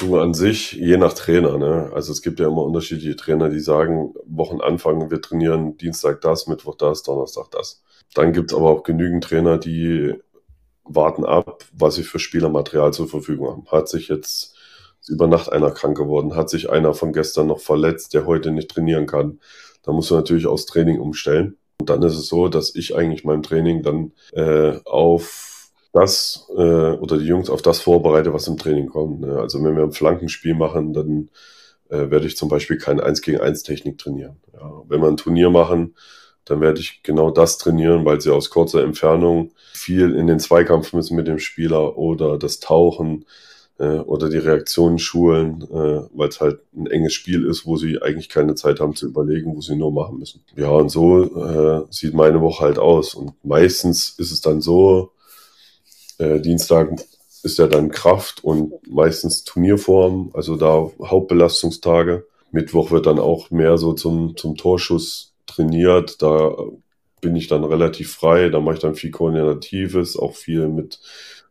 [0.00, 1.92] du an sich, je nach Trainer, ne?
[1.94, 6.74] also es gibt ja immer unterschiedliche Trainer, die sagen, Wochenanfang, wir trainieren Dienstag das, Mittwoch
[6.74, 7.84] das, Donnerstag das.
[8.14, 10.14] Dann gibt es aber auch genügend Trainer, die
[10.84, 13.66] warten ab, was sie für Spielermaterial zur Verfügung haben.
[13.70, 14.54] Hat sich jetzt
[15.08, 18.70] über Nacht einer krank geworden, hat sich einer von gestern noch verletzt, der heute nicht
[18.70, 19.40] trainieren kann.
[19.82, 21.56] Da musst du natürlich aufs Training umstellen.
[21.78, 26.60] Und dann ist es so, dass ich eigentlich mein Training dann äh, auf das äh,
[26.60, 29.20] oder die Jungs auf das vorbereite, was im Training kommt.
[29.20, 29.38] Ne?
[29.38, 31.30] Also wenn wir ein Flankenspiel machen, dann
[31.88, 34.36] äh, werde ich zum Beispiel kein 1 gegen 1 Technik trainieren.
[34.52, 35.94] Ja, wenn wir ein Turnier machen,
[36.46, 40.92] dann werde ich genau das trainieren, weil sie aus kurzer Entfernung viel in den Zweikampf
[40.92, 43.26] müssen mit dem Spieler oder das Tauchen
[43.78, 48.00] äh, oder die Reaktionen schulen, äh, weil es halt ein enges Spiel ist, wo sie
[48.00, 50.42] eigentlich keine Zeit haben zu überlegen, wo sie nur machen müssen.
[50.56, 53.14] Ja, und so äh, sieht meine Woche halt aus.
[53.14, 55.10] Und meistens ist es dann so,
[56.18, 56.90] äh, Dienstag
[57.42, 62.24] ist ja dann Kraft und meistens Turnierform, also da Hauptbelastungstage.
[62.52, 66.22] Mittwoch wird dann auch mehr so zum, zum Torschuss trainiert.
[66.22, 66.54] Da
[67.20, 68.48] bin ich dann relativ frei.
[68.48, 71.00] Da mache ich dann viel Koordinatives, auch viel mit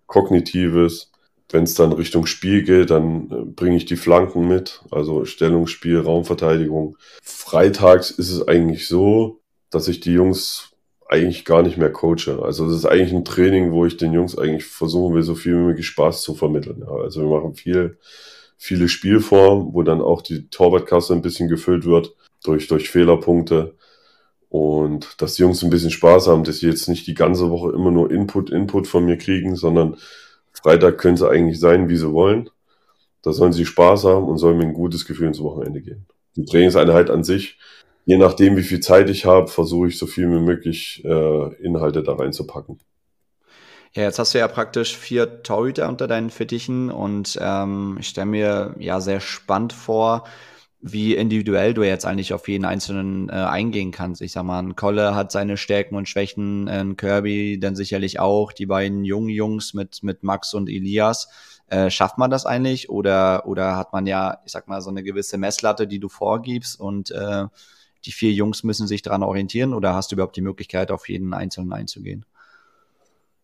[0.05, 1.11] Kognitives.
[1.49, 5.99] Wenn es dann Richtung Spiel geht, dann äh, bringe ich die Flanken mit, also Stellungsspiel,
[5.99, 6.97] Raumverteidigung.
[7.21, 10.71] Freitags ist es eigentlich so, dass ich die Jungs
[11.07, 12.41] eigentlich gar nicht mehr coache.
[12.41, 15.53] Also das ist eigentlich ein Training, wo ich den Jungs eigentlich versuchen will, so viel
[15.53, 16.79] wie möglich Spaß zu vermitteln.
[16.81, 17.99] Ja, also wir machen viel,
[18.57, 23.75] viele Spielformen, wo dann auch die Torwartkasse ein bisschen gefüllt wird durch, durch Fehlerpunkte.
[24.55, 27.73] Und dass die Jungs ein bisschen Spaß haben, dass sie jetzt nicht die ganze Woche
[27.73, 29.97] immer nur Input, Input von mir kriegen, sondern
[30.53, 32.49] Freitag können sie eigentlich sein, wie sie wollen.
[33.21, 36.05] Da sollen sie Spaß haben und sollen mir ein gutes Gefühl ins Wochenende gehen.
[36.37, 37.59] Die Trainingseinheit an sich,
[38.05, 42.01] je nachdem, wie viel Zeit ich habe, versuche ich so viel wie möglich äh, Inhalte
[42.01, 42.79] da reinzupacken.
[43.91, 48.27] Ja, jetzt hast du ja praktisch vier Torhüter unter deinen Fittichen und ähm, ich stelle
[48.27, 50.23] mir ja sehr spannend vor,
[50.87, 54.21] wie individuell du jetzt eigentlich auf jeden einzelnen äh, eingehen kannst.
[54.21, 58.51] Ich sag mal, ein Kolle hat seine Stärken und Schwächen, ein Kirby dann sicherlich auch,
[58.51, 61.27] die beiden jungen Jungs mit, mit Max und Elias.
[61.69, 65.01] Äh, schafft man das eigentlich oder, oder hat man ja, ich sag mal, so eine
[65.01, 67.45] gewisse Messlatte, die du vorgibst und äh,
[68.05, 71.33] die vier Jungs müssen sich daran orientieren oder hast du überhaupt die Möglichkeit, auf jeden
[71.33, 72.27] Einzelnen einzugehen?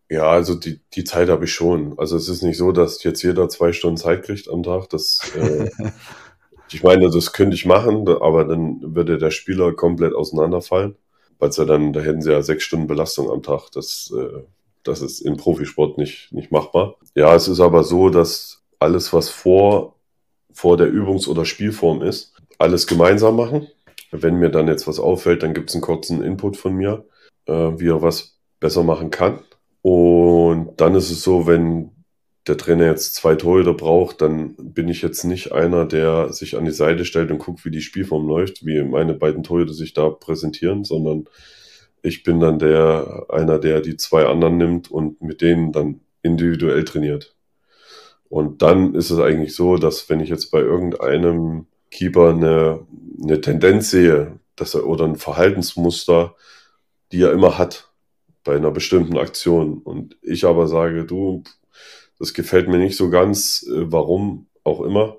[0.09, 1.97] Ja, also die, die Zeit habe ich schon.
[1.97, 4.89] Also es ist nicht so, dass jetzt jeder zwei Stunden Zeit kriegt am Tag.
[4.89, 5.71] Das äh,
[6.73, 10.95] Ich meine, das könnte ich machen, aber dann würde der Spieler komplett auseinanderfallen.
[11.39, 13.69] Weil ja dann, da hätten sie ja sechs Stunden Belastung am Tag.
[13.73, 14.43] Das, äh,
[14.83, 16.95] das ist im Profisport nicht, nicht machbar.
[17.15, 19.95] Ja, es ist aber so, dass alles, was vor,
[20.53, 23.67] vor der Übungs- oder Spielform ist, alles gemeinsam machen.
[24.11, 27.05] Wenn mir dann jetzt was auffällt, dann gibt es einen kurzen Input von mir,
[27.47, 29.39] äh, wie er was besser machen kann.
[29.81, 31.91] Und dann ist es so, wenn
[32.47, 36.65] der Trainer jetzt zwei Torhüter braucht, dann bin ich jetzt nicht einer, der sich an
[36.65, 40.09] die Seite stellt und guckt, wie die Spielform läuft, wie meine beiden Torhüter sich da
[40.09, 41.25] präsentieren, sondern
[42.01, 46.83] ich bin dann der, einer, der die zwei anderen nimmt und mit denen dann individuell
[46.83, 47.35] trainiert.
[48.29, 52.87] Und dann ist es eigentlich so, dass wenn ich jetzt bei irgendeinem Keeper eine,
[53.21, 56.35] eine Tendenz sehe, dass er oder ein Verhaltensmuster,
[57.11, 57.91] die er immer hat
[58.43, 61.43] bei einer bestimmten Aktion und ich aber sage, du,
[62.21, 65.17] das gefällt mir nicht so ganz, äh, warum auch immer,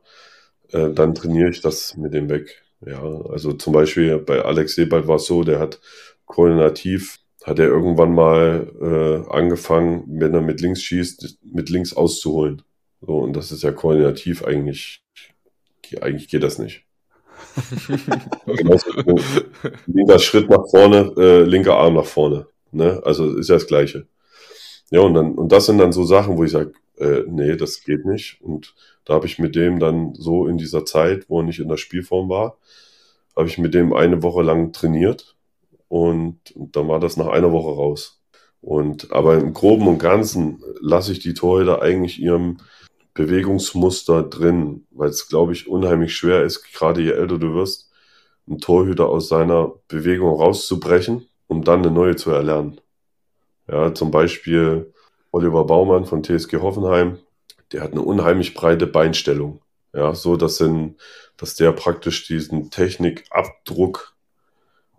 [0.71, 2.63] äh, dann trainiere ich das mit dem weg.
[2.87, 5.81] Ja, also zum Beispiel bei Alex Sebald war es so, der hat
[6.27, 12.63] koordinativ, hat er irgendwann mal äh, angefangen, wenn er mit links schießt, mit links auszuholen.
[13.01, 15.03] So, und das ist ja koordinativ eigentlich,
[16.01, 16.85] eigentlich geht das nicht.
[19.87, 22.47] linker Schritt nach vorne, äh, linker Arm nach vorne.
[22.71, 23.03] Ne?
[23.05, 24.07] Also ist ja das Gleiche.
[24.93, 27.83] Ja, und dann, und das sind dann so Sachen, wo ich sage, äh, nee, das
[27.85, 28.41] geht nicht.
[28.41, 31.69] Und da habe ich mit dem dann so in dieser Zeit, wo er nicht in
[31.69, 32.59] der Spielform war,
[33.37, 35.37] habe ich mit dem eine Woche lang trainiert
[35.89, 38.23] und, dann war das nach einer Woche raus.
[38.61, 42.59] Und aber im Groben und Ganzen lasse ich die Torhüter eigentlich ihrem
[43.15, 47.91] Bewegungsmuster drin, weil es, glaube ich, unheimlich schwer ist, gerade je älter du wirst,
[48.47, 52.81] einen Torhüter aus seiner Bewegung rauszubrechen, um dann eine neue zu erlernen.
[53.69, 54.93] Ja, zum Beispiel
[55.33, 57.19] Oliver Baumann von TSG Hoffenheim,
[57.73, 59.61] der hat eine unheimlich breite Beinstellung.
[59.93, 60.97] Ja, so dass, in,
[61.37, 64.13] dass der praktisch diesen Technikabdruck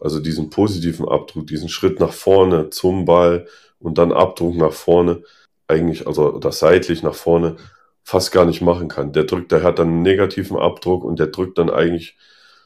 [0.03, 3.47] also diesen positiven Abdruck, diesen Schritt nach vorne zum Ball
[3.79, 5.23] und dann Abdruck nach vorne,
[5.67, 7.55] eigentlich, also das seitlich nach vorne,
[8.03, 9.13] fast gar nicht machen kann.
[9.13, 12.17] Der drückt, der hat dann einen negativen Abdruck und der drückt dann eigentlich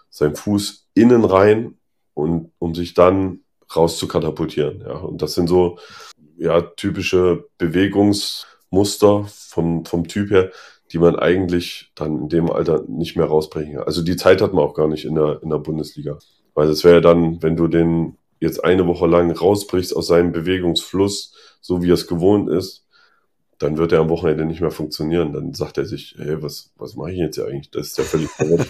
[0.09, 1.75] seinen Fuß innen rein
[2.15, 3.41] und um sich dann
[3.75, 4.81] raus zu katapultieren.
[4.81, 5.77] Ja, und das sind so
[6.37, 10.51] ja typische Bewegungsmuster vom, vom Typ her,
[10.91, 13.83] die man eigentlich dann in dem Alter nicht mehr rausbrechen kann.
[13.83, 16.17] Also die Zeit hat man auch gar nicht in der, in der Bundesliga.
[16.53, 20.31] Weil das wäre ja dann, wenn du den jetzt eine Woche lang rausbrichst aus seinem
[20.31, 22.85] Bewegungsfluss, so wie er es gewohnt ist,
[23.59, 25.33] dann wird er am Wochenende nicht mehr funktionieren.
[25.33, 27.71] Dann sagt er sich, hey, was, was mache ich jetzt hier eigentlich?
[27.71, 28.69] Das ist ja völlig verrückt.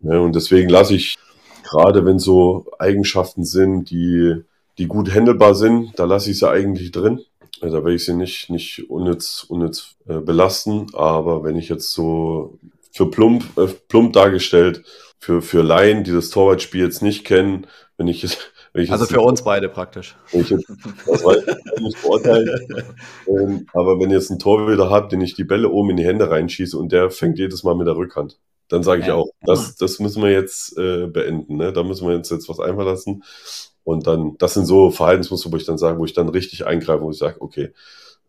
[0.00, 1.16] ja, und deswegen lasse ich,
[1.62, 4.42] gerade wenn so Eigenschaften sind, die,
[4.78, 7.20] die gut handelbar sind, da lasse ich sie eigentlich drin.
[7.60, 10.88] Da will ich sie nicht, nicht unnütz, unnütz äh, belasten.
[10.94, 12.58] Aber wenn ich jetzt so
[12.90, 14.82] für plump, äh, plump dargestellt,
[15.22, 18.38] für, für Laien, die das Torwartspiel jetzt nicht kennen, wenn ich jetzt.
[18.72, 20.16] Wenn ich also jetzt für uns beide praktisch.
[20.32, 20.66] Ich jetzt,
[21.06, 21.44] das weiß
[21.76, 22.48] ich nicht beurteilen.
[23.28, 26.06] ähm, aber wenn ihr jetzt einen Torhüter habt, den ich die Bälle oben in die
[26.06, 29.14] Hände reinschieße und der fängt jedes Mal mit der Rückhand, dann sage ich ja.
[29.14, 31.58] auch, das, das müssen wir jetzt äh, beenden.
[31.58, 31.74] Ne?
[31.74, 33.22] Da müssen wir uns jetzt was einfallen lassen.
[33.84, 37.02] Und dann, das sind so Verhaltensmuster, wo ich dann sage, wo ich dann richtig eingreife,
[37.02, 37.72] wo ich sage, okay,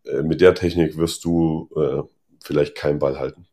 [0.05, 2.01] äh, mit der Technik wirst du äh,
[2.43, 3.45] vielleicht keinen Ball halten.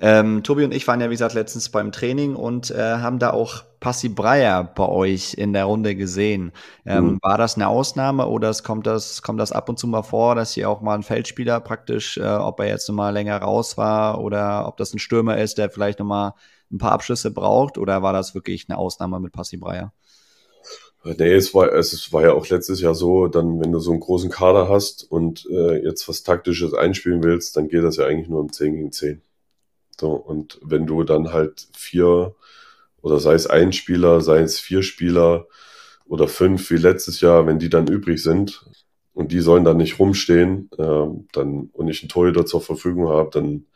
[0.00, 3.30] Ähm, Tobi und ich waren ja, wie gesagt, letztens beim Training und äh, haben da
[3.30, 6.52] auch Passi Breyer bei euch in der Runde gesehen.
[6.84, 7.18] Ähm, mhm.
[7.22, 10.52] War das eine Ausnahme oder kommt das, kommt das ab und zu mal vor, dass
[10.52, 14.68] hier auch mal ein Feldspieler praktisch, äh, ob er jetzt mal länger raus war oder
[14.68, 16.34] ob das ein Stürmer ist, der vielleicht noch mal
[16.70, 19.92] ein paar Abschlüsse braucht oder war das wirklich eine Ausnahme mit Passi Breyer?
[21.04, 24.00] Nee, es war, es war ja auch letztes Jahr so, dann, wenn du so einen
[24.00, 28.28] großen Kader hast und äh, jetzt was Taktisches einspielen willst, dann geht das ja eigentlich
[28.28, 29.22] nur um 10 gegen 10.
[30.00, 32.34] So, und wenn du dann halt vier
[33.02, 35.46] oder sei es ein Spieler, sei es vier Spieler
[36.06, 38.64] oder fünf wie letztes Jahr, wenn die dann übrig sind
[39.14, 43.30] und die sollen dann nicht rumstehen, äh, dann und ich einen Torhüter zur Verfügung habe,
[43.32, 43.66] dann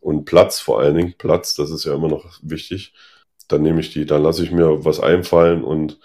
[0.00, 2.94] und Platz vor allen Dingen, Platz, das ist ja immer noch wichtig,
[3.48, 5.98] dann nehme ich die, dann lasse ich mir was einfallen und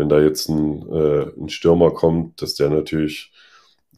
[0.00, 3.32] wenn da jetzt ein, äh, ein Stürmer kommt, dass der natürlich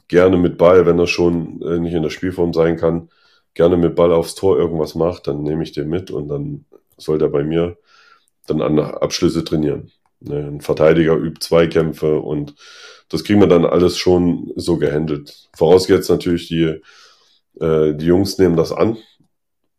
[0.08, 3.08] gerne mit Ball, wenn er schon äh, nicht in der Spielform sein kann,
[3.54, 6.64] gerne mit Ball aufs Tor irgendwas macht, dann nehme ich den mit und dann
[6.96, 7.78] soll der bei mir
[8.46, 9.92] dann an Abschlüsse trainieren.
[10.20, 12.54] Ne, ein Verteidiger übt Zweikämpfe und
[13.08, 15.48] das kriegen wir dann alles schon so gehandelt.
[15.54, 16.80] Vorausgesetzt natürlich, die,
[17.60, 18.98] äh, die Jungs nehmen das an,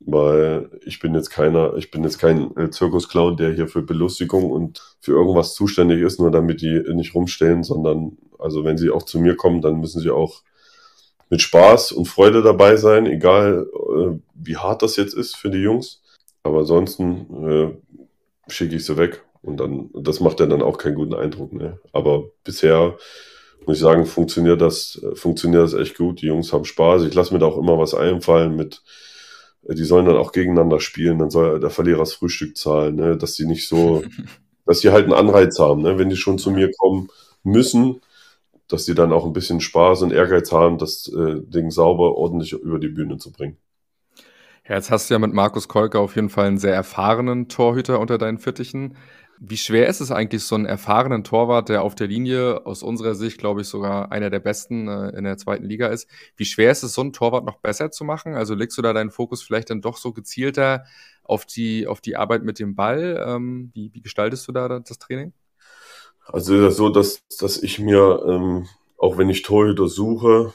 [0.06, 4.52] weil ich bin jetzt keiner, ich bin jetzt kein äh, Zirkusclown, der hier für Belustigung
[4.52, 9.04] und für irgendwas zuständig ist, nur damit die nicht rumstehen, sondern also wenn sie auch
[9.04, 10.44] zu mir kommen, dann müssen sie auch
[11.30, 15.60] mit Spaß und Freude dabei sein, egal äh, wie hart das jetzt ist für die
[15.60, 16.02] Jungs.
[16.44, 20.96] Aber ansonsten äh, schicke ich sie weg und dann, das macht ja dann auch keinen
[20.96, 21.54] guten Eindruck.
[21.54, 21.80] Ne?
[21.94, 22.98] Aber bisher
[23.66, 26.22] muss ich sagen, funktioniert das, funktioniert das echt gut.
[26.22, 27.04] Die Jungs haben Spaß.
[27.04, 28.82] Ich lasse mir da auch immer was einfallen mit,
[29.68, 33.18] die sollen dann auch gegeneinander spielen, dann soll der Verlierer das Frühstück zahlen, ne?
[33.18, 34.04] dass die nicht so,
[34.66, 35.98] dass die halt einen Anreiz haben, ne?
[35.98, 37.10] wenn die schon zu mir kommen
[37.44, 38.02] müssen,
[38.68, 42.54] dass die dann auch ein bisschen Spaß und Ehrgeiz haben, das äh, Ding sauber, ordentlich
[42.54, 43.58] über die Bühne zu bringen.
[44.68, 48.00] Ja, jetzt hast du ja mit Markus Kolker auf jeden Fall einen sehr erfahrenen Torhüter
[48.00, 48.96] unter deinen Fittichen.
[49.40, 53.16] Wie schwer ist es eigentlich, so einen erfahrenen Torwart, der auf der Linie aus unserer
[53.16, 56.08] Sicht, glaube ich, sogar einer der besten äh, in der zweiten Liga ist?
[56.38, 58.36] Wie schwer ist es, so einen Torwart noch besser zu machen?
[58.36, 60.86] Also legst du da deinen Fokus vielleicht dann doch so gezielter
[61.24, 63.24] auf die, auf die Arbeit mit dem Ball?
[63.28, 65.34] Ähm, wie, wie gestaltest du da das Training?
[66.26, 68.68] Also das so, dass, dass ich mir, ähm,
[68.98, 70.54] auch wenn ich Torhüter suche,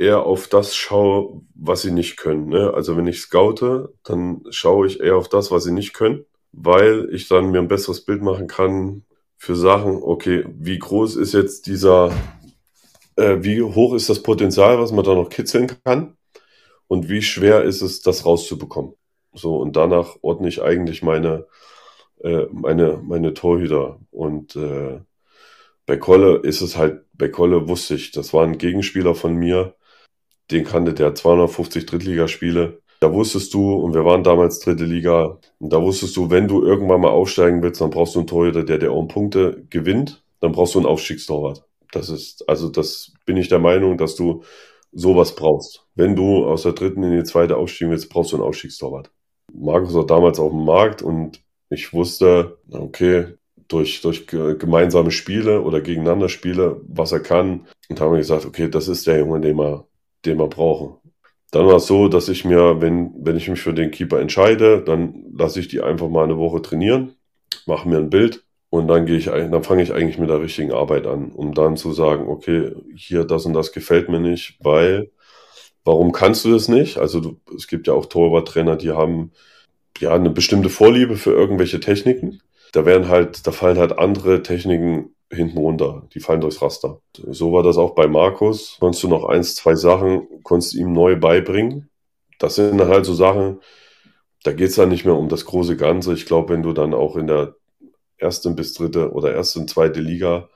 [0.00, 2.48] eher auf das schaue, was sie nicht können.
[2.48, 2.72] Ne?
[2.72, 7.08] Also wenn ich scoute, dann schaue ich eher auf das, was sie nicht können, weil
[7.12, 9.04] ich dann mir ein besseres Bild machen kann
[9.36, 12.12] für Sachen, okay, wie groß ist jetzt dieser,
[13.16, 16.16] äh, wie hoch ist das Potenzial, was man da noch kitzeln kann
[16.88, 18.94] und wie schwer ist es, das rauszubekommen.
[19.32, 21.46] So, und danach ordne ich eigentlich meine,
[22.22, 24.00] äh, meine, meine Torhüter.
[24.10, 25.00] Und äh,
[25.86, 29.76] bei Kolle ist es halt, bei Kolle wusste ich, das war ein Gegenspieler von mir,
[30.50, 32.82] den kannte der 250 Drittligaspiele.
[33.00, 36.62] Da wusstest du, und wir waren damals dritte Liga, und da wusstest du, wenn du
[36.62, 40.52] irgendwann mal aufsteigen willst, dann brauchst du einen Torhüter, der dir auch Punkte gewinnt, dann
[40.52, 41.64] brauchst du einen Aufstiegstorwart.
[41.92, 44.42] Das ist, also das bin ich der Meinung, dass du
[44.92, 45.86] sowas brauchst.
[45.94, 49.10] Wenn du aus der dritten in die zweite aufsteigen willst, brauchst du einen Aufstiegstorwart.
[49.52, 53.34] Markus war damals auf dem Markt und ich wusste, okay,
[53.68, 57.66] durch, durch gemeinsame Spiele oder gegeneinander Spiele, was er kann.
[57.88, 59.86] Und haben gesagt, okay, das ist der Junge, den wir,
[60.24, 60.96] den wir brauchen.
[61.52, 64.82] Dann war es so, dass ich mir, wenn, wenn ich mich für den Keeper entscheide,
[64.82, 67.16] dann lasse ich die einfach mal eine Woche trainieren,
[67.66, 70.72] mache mir ein Bild Und dann gehe ich, dann fange ich eigentlich mit der richtigen
[70.72, 75.10] Arbeit an, um dann zu sagen, okay, hier das und das gefällt mir nicht, weil
[75.84, 76.98] warum kannst du das nicht?
[76.98, 79.32] Also du, es gibt ja auch Torwarttrainer, die haben
[80.00, 82.40] ja eine bestimmte Vorliebe für irgendwelche Techniken.
[82.72, 87.00] Da werden halt, da fallen halt andere Techniken hinten runter, die fallen durchs Raster.
[87.14, 88.76] So war das auch bei Markus.
[88.80, 91.88] Konntest du noch eins, zwei Sachen, konntest ihm neu beibringen.
[92.38, 93.60] Das sind dann halt so Sachen,
[94.42, 96.14] da geht es dann nicht mehr um das große Ganze.
[96.14, 97.56] Ich glaube, wenn du dann auch in der
[98.16, 100.48] ersten bis dritte oder erste und zweite Liga,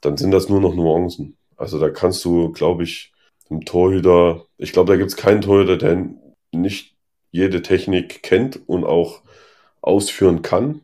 [0.00, 1.36] dann sind das nur noch Nuancen.
[1.56, 3.12] Also da kannst du, glaube ich,
[3.50, 6.08] dem Torhüter, ich glaube, da gibt es keinen Torhüter, der
[6.52, 6.96] nicht
[7.30, 9.22] jede Technik kennt und auch
[9.80, 10.82] ausführen kann.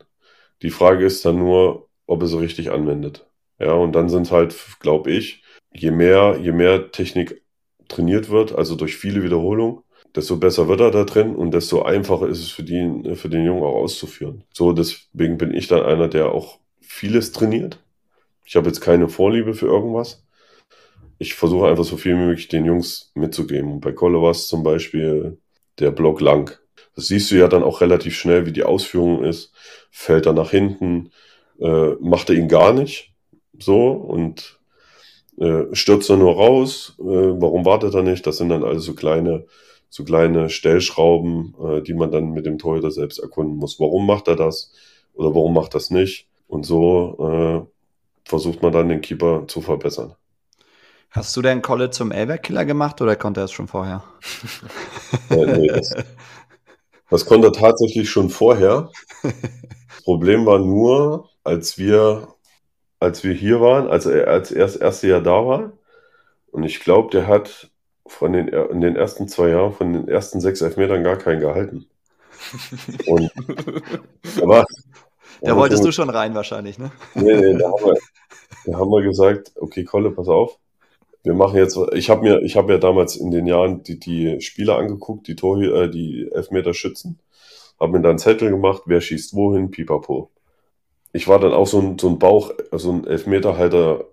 [0.63, 3.27] Die Frage ist dann nur, ob er sie richtig anwendet.
[3.59, 7.43] Ja, und dann sind halt, glaube ich, je mehr, je mehr Technik
[7.89, 9.83] trainiert wird, also durch viele Wiederholungen,
[10.17, 13.45] desto besser wird er da drin und desto einfacher ist es für, die, für den
[13.45, 14.43] Jungen auch auszuführen.
[14.53, 17.79] So, deswegen bin ich dann einer, der auch vieles trainiert.
[18.45, 20.27] Ich habe jetzt keine Vorliebe für irgendwas.
[21.19, 23.71] Ich versuche einfach so viel wie möglich den Jungs mitzugeben.
[23.71, 25.39] Und bei Kolle war es zum Beispiel
[25.79, 26.59] der Block lang.
[26.97, 29.53] Das siehst du ja dann auch relativ schnell, wie die Ausführung ist.
[29.93, 31.13] Fällt er nach hinten,
[31.61, 33.13] äh, macht er ihn gar nicht.
[33.59, 34.59] So und
[35.39, 36.97] äh, stürzt er nur raus.
[36.99, 38.27] Äh, warum wartet er nicht?
[38.27, 39.47] Das sind dann also so kleine
[39.91, 43.81] so kleine Stellschrauben, äh, die man dann mit dem Torhüter selbst erkunden muss.
[43.81, 44.73] Warum macht er das
[45.15, 46.29] oder warum macht das nicht?
[46.47, 50.15] Und so äh, versucht man dann den Keeper zu verbessern.
[51.11, 54.05] Hast du denn Kolle zum Elberkiller gemacht oder konnte er es schon vorher?
[55.31, 55.93] ja, nee, das,
[57.11, 58.91] das konnte er tatsächlich schon vorher.
[59.93, 62.29] Das Problem war nur, als wir,
[62.99, 65.73] als wir hier waren, als er als er das erste Jahr da war.
[66.53, 67.71] Und ich glaube, der hat
[68.07, 71.87] von den, in den ersten zwei Jahren, von den ersten sechs Elfmetern gar keinen gehalten.
[73.07, 73.31] Und
[74.43, 74.65] aber,
[75.41, 76.91] da wolltest du schon rein wahrscheinlich, ne?
[77.15, 77.95] Nee, nee, da haben wir,
[78.67, 80.59] da haben wir gesagt, okay, Kolle, pass auf.
[81.23, 84.41] Wir machen jetzt, ich habe mir, ich habe ja damals in den Jahren die, die
[84.41, 87.19] Spieler angeguckt, die Tor, äh, die Elfmeter-Schützen,
[87.79, 90.31] habe mir dann einen Zettel gemacht, wer schießt wohin, pipapo.
[91.13, 94.05] Ich war dann auch so ein, so ein Bauch, so ein Elfmeterhalter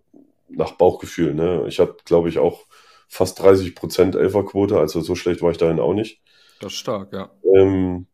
[0.50, 1.66] nach Bauchgefühl, ne?
[1.68, 2.66] Ich hatte, glaube ich, auch
[3.08, 6.22] fast 30 Prozent Elferquote, also so schlecht war ich dahin auch nicht.
[6.60, 7.30] Das ist stark, ja.
[7.56, 8.08] Ähm,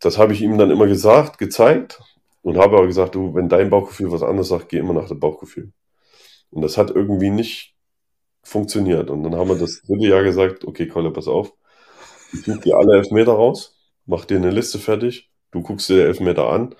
[0.00, 2.00] das habe ich ihm dann immer gesagt, gezeigt
[2.42, 5.20] und habe aber gesagt, du, wenn dein Bauchgefühl was anderes sagt, geh immer nach dem
[5.20, 5.72] Bauchgefühl.
[6.50, 7.74] Und das hat irgendwie nicht
[8.42, 9.10] funktioniert.
[9.10, 11.52] Und dann haben wir das dritte Jahr gesagt, okay, Kolle, pass auf,
[12.32, 16.02] ich suche dir alle Elfmeter raus, mach dir eine Liste fertig, du guckst dir die
[16.02, 16.74] Elfmeter an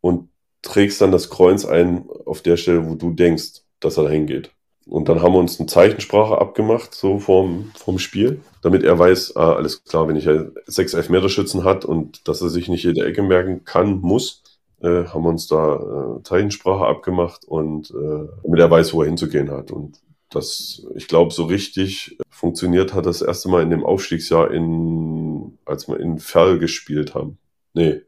[0.00, 0.30] und
[0.62, 4.50] trägst dann das Kreuz ein auf der Stelle, wo du denkst, dass er dahin geht.
[4.86, 9.36] Und dann haben wir uns eine Zeichensprache abgemacht, so vom, vom Spiel, damit er weiß,
[9.36, 10.28] ah, alles klar, wenn ich
[10.66, 14.42] sechs Elfmeterschützen hat und dass er sich nicht jede Ecke merken kann, muss,
[14.80, 19.08] äh, haben wir uns da äh, Zeichensprache abgemacht und äh, damit er weiß, wo er
[19.08, 19.70] hinzugehen hat.
[19.70, 20.00] Und
[20.30, 25.88] das, ich glaube, so richtig funktioniert hat das erste Mal in dem Aufstiegsjahr in, als
[25.88, 27.38] wir in Ferl gespielt haben.
[27.74, 28.00] Nee,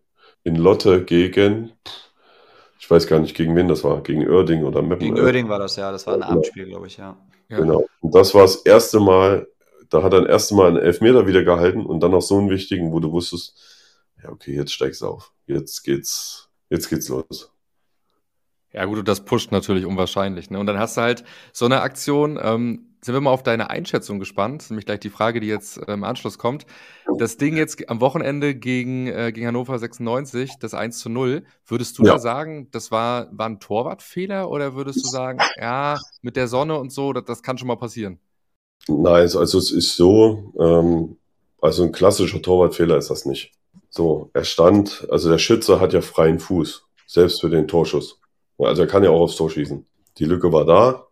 [0.42, 1.72] in Lotte gegen,
[2.82, 5.14] ich weiß gar nicht, gegen wen das war, gegen Oerding oder Meppen.
[5.14, 6.32] Gegen Oerding war das, ja, das war ein genau.
[6.32, 7.16] Abendspiel, glaube ich, ja.
[7.48, 7.86] Genau.
[8.00, 9.46] Und das war das erste Mal,
[9.88, 12.50] da hat er ein erste Mal einen Elfmeter wieder gehalten und dann noch so einen
[12.50, 13.56] wichtigen, wo du wusstest,
[14.20, 15.32] ja, okay, jetzt steigst du auf.
[15.46, 17.52] Jetzt geht's, jetzt geht's los.
[18.72, 20.50] Ja, gut, und das pusht natürlich unwahrscheinlich.
[20.50, 20.58] Ne?
[20.58, 21.22] Und dann hast du halt
[21.52, 24.70] so eine Aktion, ähm, sind wir mal auf deine Einschätzung gespannt.
[24.70, 26.66] Nämlich gleich die Frage, die jetzt äh, im Anschluss kommt.
[27.18, 31.42] Das Ding jetzt am Wochenende gegen, äh, gegen Hannover 96, das 1 zu 0.
[31.66, 32.12] Würdest du ja.
[32.12, 36.78] da sagen, das war, war ein Torwartfehler oder würdest du sagen, ja, mit der Sonne
[36.78, 38.20] und so, das, das kann schon mal passieren?
[38.86, 41.16] Nein, also es ist so, ähm,
[41.60, 43.52] also ein klassischer Torwartfehler ist das nicht.
[43.90, 48.20] So, er stand, also der Schütze hat ja freien Fuß, selbst für den Torschuss.
[48.58, 49.84] Also er kann ja auch aufs Tor schießen.
[50.18, 51.06] Die Lücke war da,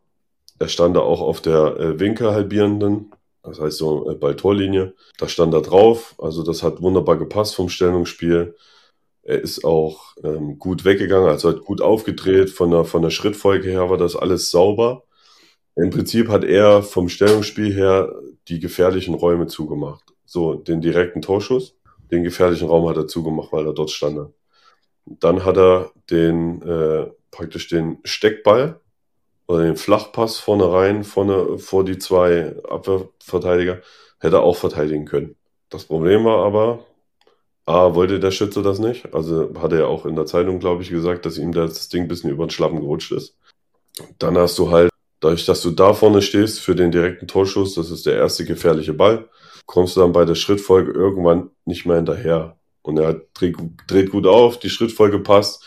[0.61, 3.11] er stand da auch auf der äh, winkelhalbierenden,
[3.42, 4.94] das heißt so äh, bei Torlinie.
[5.18, 8.54] Da stand er drauf, also das hat wunderbar gepasst vom Stellungsspiel.
[9.22, 12.50] Er ist auch ähm, gut weggegangen, also hat gut aufgedreht.
[12.50, 15.04] Von der, von der Schrittfolge her war das alles sauber.
[15.76, 18.12] Im Prinzip hat er vom Stellungsspiel her
[18.48, 20.04] die gefährlichen Räume zugemacht.
[20.26, 21.74] So, den direkten Torschuss,
[22.11, 24.30] den gefährlichen Raum hat er zugemacht, weil er dort stand.
[25.06, 28.80] Dann hat er den, äh, praktisch den Steckball
[29.51, 33.80] oder den Flachpass vorne rein, vorne vor die zwei Abwehrverteidiger,
[34.20, 35.34] hätte er auch verteidigen können.
[35.70, 36.86] Das Problem war aber,
[37.66, 39.12] A, wollte der Schütze das nicht.
[39.12, 42.09] Also hat er auch in der Zeitung, glaube ich, gesagt, dass ihm das Ding ein
[42.09, 43.36] bisschen über den Schlappen gerutscht ist.
[44.20, 47.90] Dann hast du halt, dadurch, dass du da vorne stehst für den direkten Torschuss, das
[47.90, 49.28] ist der erste gefährliche Ball,
[49.66, 52.57] kommst du dann bei der Schrittfolge irgendwann nicht mehr hinterher.
[52.82, 53.57] Und er dreht,
[53.88, 55.64] dreht gut auf, die Schrittfolge passt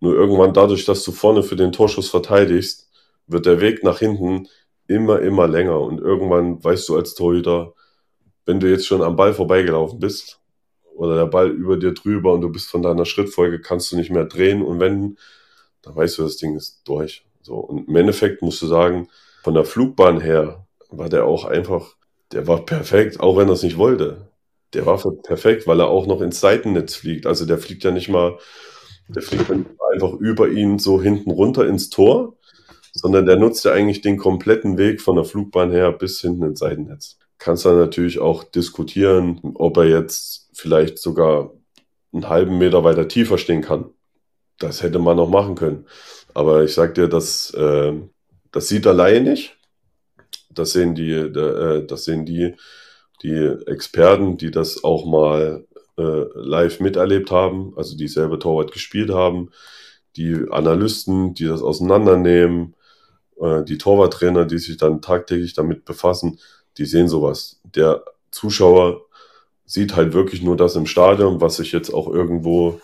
[0.00, 2.83] Nur irgendwann dadurch, dass du vorne für den Torschuss verteidigst,
[3.26, 4.48] wird der Weg nach hinten
[4.86, 5.80] immer, immer länger.
[5.80, 7.74] Und irgendwann weißt du als Torhüter,
[8.46, 10.40] wenn du jetzt schon am Ball vorbeigelaufen bist
[10.94, 14.10] oder der Ball über dir drüber und du bist von deiner Schrittfolge, kannst du nicht
[14.10, 15.18] mehr drehen und wenden,
[15.82, 17.24] dann weißt du, das Ding ist durch.
[17.42, 17.56] So.
[17.56, 19.08] Und im Endeffekt musst du sagen,
[19.42, 21.96] von der Flugbahn her war der auch einfach,
[22.32, 24.28] der war perfekt, auch wenn er es nicht wollte.
[24.72, 27.26] Der war perfekt, weil er auch noch ins Seitennetz fliegt.
[27.26, 28.38] Also der fliegt ja nicht mal,
[29.08, 32.36] der fliegt einfach über ihn so hinten runter ins Tor,
[32.94, 36.60] sondern der nutzt ja eigentlich den kompletten Weg von der Flugbahn her bis hinten ins
[36.60, 37.18] Seitennetz.
[37.38, 41.52] Kannst dann natürlich auch diskutieren, ob er jetzt vielleicht sogar
[42.12, 43.90] einen halben Meter weiter tiefer stehen kann.
[44.58, 45.86] Das hätte man noch machen können.
[46.32, 47.92] Aber ich sag dir, das, äh,
[48.52, 49.56] das sieht der Laie nicht.
[50.50, 52.54] Das sehen die, äh, das sehen die,
[53.22, 55.66] die Experten, die das auch mal
[55.98, 59.50] äh, live miterlebt haben, also die selber Torwart gespielt haben,
[60.16, 62.76] die Analysten, die das auseinandernehmen,
[63.64, 66.38] die Torwarttrainer, die sich dann tagtäglich damit befassen,
[66.78, 67.60] die sehen sowas.
[67.64, 69.02] Der Zuschauer
[69.64, 72.80] sieht halt wirklich nur das im Stadion, was ich jetzt auch irgendwo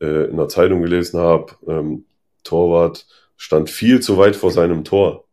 [0.00, 1.52] äh, in der Zeitung gelesen habe.
[1.66, 2.04] Ähm,
[2.44, 3.06] Torwart
[3.36, 5.24] stand viel zu weit vor seinem Tor.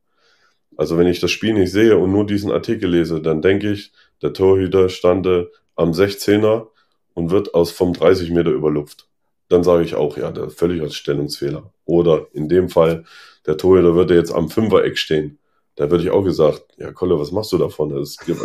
[0.77, 3.91] Also wenn ich das Spiel nicht sehe und nur diesen Artikel lese, dann denke ich,
[4.21, 6.67] der Torhüter stande am 16er
[7.13, 9.07] und wird aus vom 30 Meter überlupft.
[9.49, 11.73] Dann sage ich auch, ja, der völlig als Stellungsfehler.
[11.85, 13.03] Oder in dem Fall,
[13.49, 15.39] der Torhüter würde jetzt am Fünfer-Eck stehen.
[15.75, 17.89] Da würde ich auch gesagt, ja, Kolle, was machst du davon?
[17.89, 18.39] Das gibt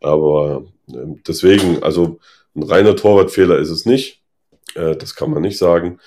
[0.00, 0.94] Aber äh,
[1.26, 2.20] deswegen, also
[2.54, 4.22] ein reiner Torwartfehler ist es nicht.
[4.76, 5.98] Äh, das kann man nicht sagen.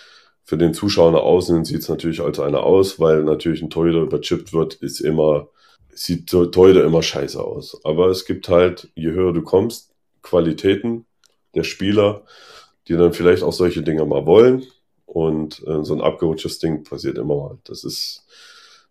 [0.45, 3.99] Für den Zuschauer nach außen sieht es natürlich als einer aus, weil natürlich ein Torhüter
[3.99, 5.49] überchippt wird, ist immer,
[5.93, 7.83] sieht Torhüter immer scheiße aus.
[7.83, 9.91] Aber es gibt halt, je höher du kommst,
[10.21, 11.05] Qualitäten
[11.53, 12.23] der Spieler,
[12.87, 14.63] die dann vielleicht auch solche Dinge mal wollen.
[15.11, 17.57] Und äh, so ein abgerutschtes Ding passiert immer mal.
[17.65, 18.25] Das ist,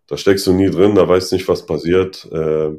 [0.05, 2.31] da steckst du nie drin, da weißt nicht, was passiert.
[2.31, 2.73] Äh,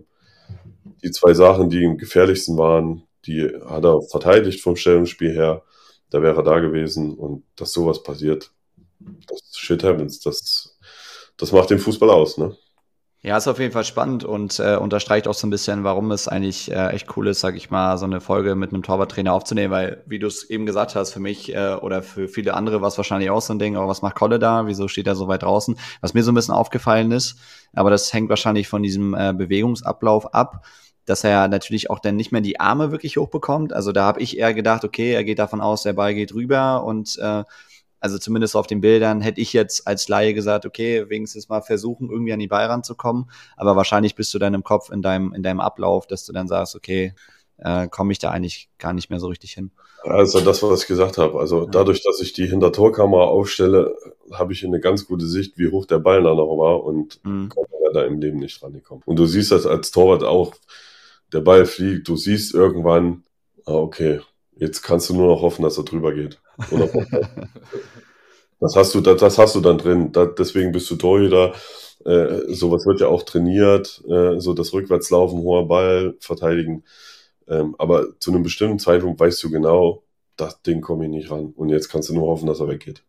[1.02, 5.64] die zwei Sachen, die ihm gefährlichsten waren, die hat er verteidigt vom Stellungsspiel her.
[6.10, 8.52] Da wäre er da gewesen und dass sowas passiert,
[9.00, 10.20] das shit happens.
[10.20, 10.78] Das,
[11.36, 12.56] das macht den Fußball aus, ne?
[13.24, 16.26] Ja, ist auf jeden Fall spannend und äh, unterstreicht auch so ein bisschen, warum es
[16.26, 19.70] eigentlich äh, echt cool ist, sag ich mal, so eine Folge mit einem Torwarttrainer aufzunehmen,
[19.70, 22.88] weil, wie du es eben gesagt hast, für mich äh, oder für viele andere war
[22.88, 24.66] es wahrscheinlich auch so ein Ding, aber was macht Kolle da?
[24.66, 25.78] Wieso steht er so weit draußen?
[26.00, 27.36] Was mir so ein bisschen aufgefallen ist,
[27.74, 30.64] aber das hängt wahrscheinlich von diesem äh, Bewegungsablauf ab,
[31.04, 33.72] dass er natürlich auch dann nicht mehr die Arme wirklich hochbekommt.
[33.72, 36.82] Also da habe ich eher gedacht, okay, er geht davon aus, der Ball geht rüber
[36.82, 37.44] und äh,
[38.02, 42.10] also zumindest auf den Bildern hätte ich jetzt als Laie gesagt, okay, wenigstens mal versuchen,
[42.10, 43.30] irgendwie an die Ball ranzukommen.
[43.56, 46.48] Aber wahrscheinlich bist du dann im Kopf in deinem, in deinem Ablauf, dass du dann
[46.48, 47.14] sagst, okay,
[47.58, 49.70] äh, komme ich da eigentlich gar nicht mehr so richtig hin.
[50.02, 51.38] Also das, was ich gesagt habe.
[51.38, 53.96] Also dadurch, dass ich die Hintertorkamera aufstelle,
[54.32, 57.50] habe ich eine ganz gute Sicht, wie hoch der Ball da noch war und mhm.
[57.50, 59.02] komme da im Leben nicht dran gekommen.
[59.04, 60.54] Und du siehst das als Torwart auch,
[61.32, 63.22] der Ball fliegt, du siehst irgendwann,
[63.64, 64.20] ah, okay,
[64.56, 66.40] jetzt kannst du nur noch hoffen, dass er drüber geht.
[68.60, 70.12] Das hast du, das, das, hast du dann drin.
[70.12, 71.54] Da, deswegen bist du Torhüter.
[72.04, 76.84] Äh, sowas wird ja auch trainiert, äh, so das Rückwärtslaufen, hoher Ball, verteidigen.
[77.48, 80.02] Ähm, aber zu einem bestimmten Zeitpunkt weißt du genau,
[80.36, 81.52] das Ding komme ich nicht ran.
[81.56, 83.04] Und jetzt kannst du nur hoffen, dass er weggeht.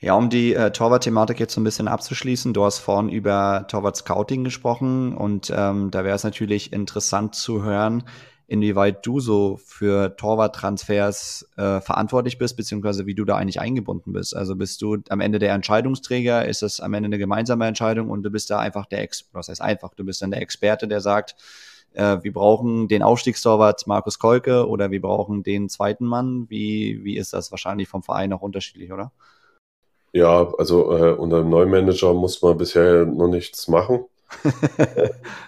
[0.00, 4.44] Ja, um die äh, Torwart-Thematik jetzt so ein bisschen abzuschließen, du hast vorhin über Torwart-Scouting
[4.44, 8.04] gesprochen und ähm, da wäre es natürlich interessant zu hören,
[8.48, 14.34] inwieweit du so für Torwart-Transfers äh, verantwortlich bist, beziehungsweise wie du da eigentlich eingebunden bist.
[14.34, 18.22] Also bist du am Ende der Entscheidungsträger, ist das am Ende eine gemeinsame Entscheidung und
[18.22, 21.02] du bist da einfach der Ex, was heißt einfach, du bist dann der Experte, der
[21.02, 21.36] sagt,
[21.92, 26.46] äh, wir brauchen den Aufstiegstorwart Markus Kolke oder wir brauchen den zweiten Mann.
[26.48, 29.12] Wie, wie ist das wahrscheinlich vom Verein auch unterschiedlich, oder?
[30.12, 34.06] Ja, also äh, unter dem neuen Manager muss man bisher noch nichts machen.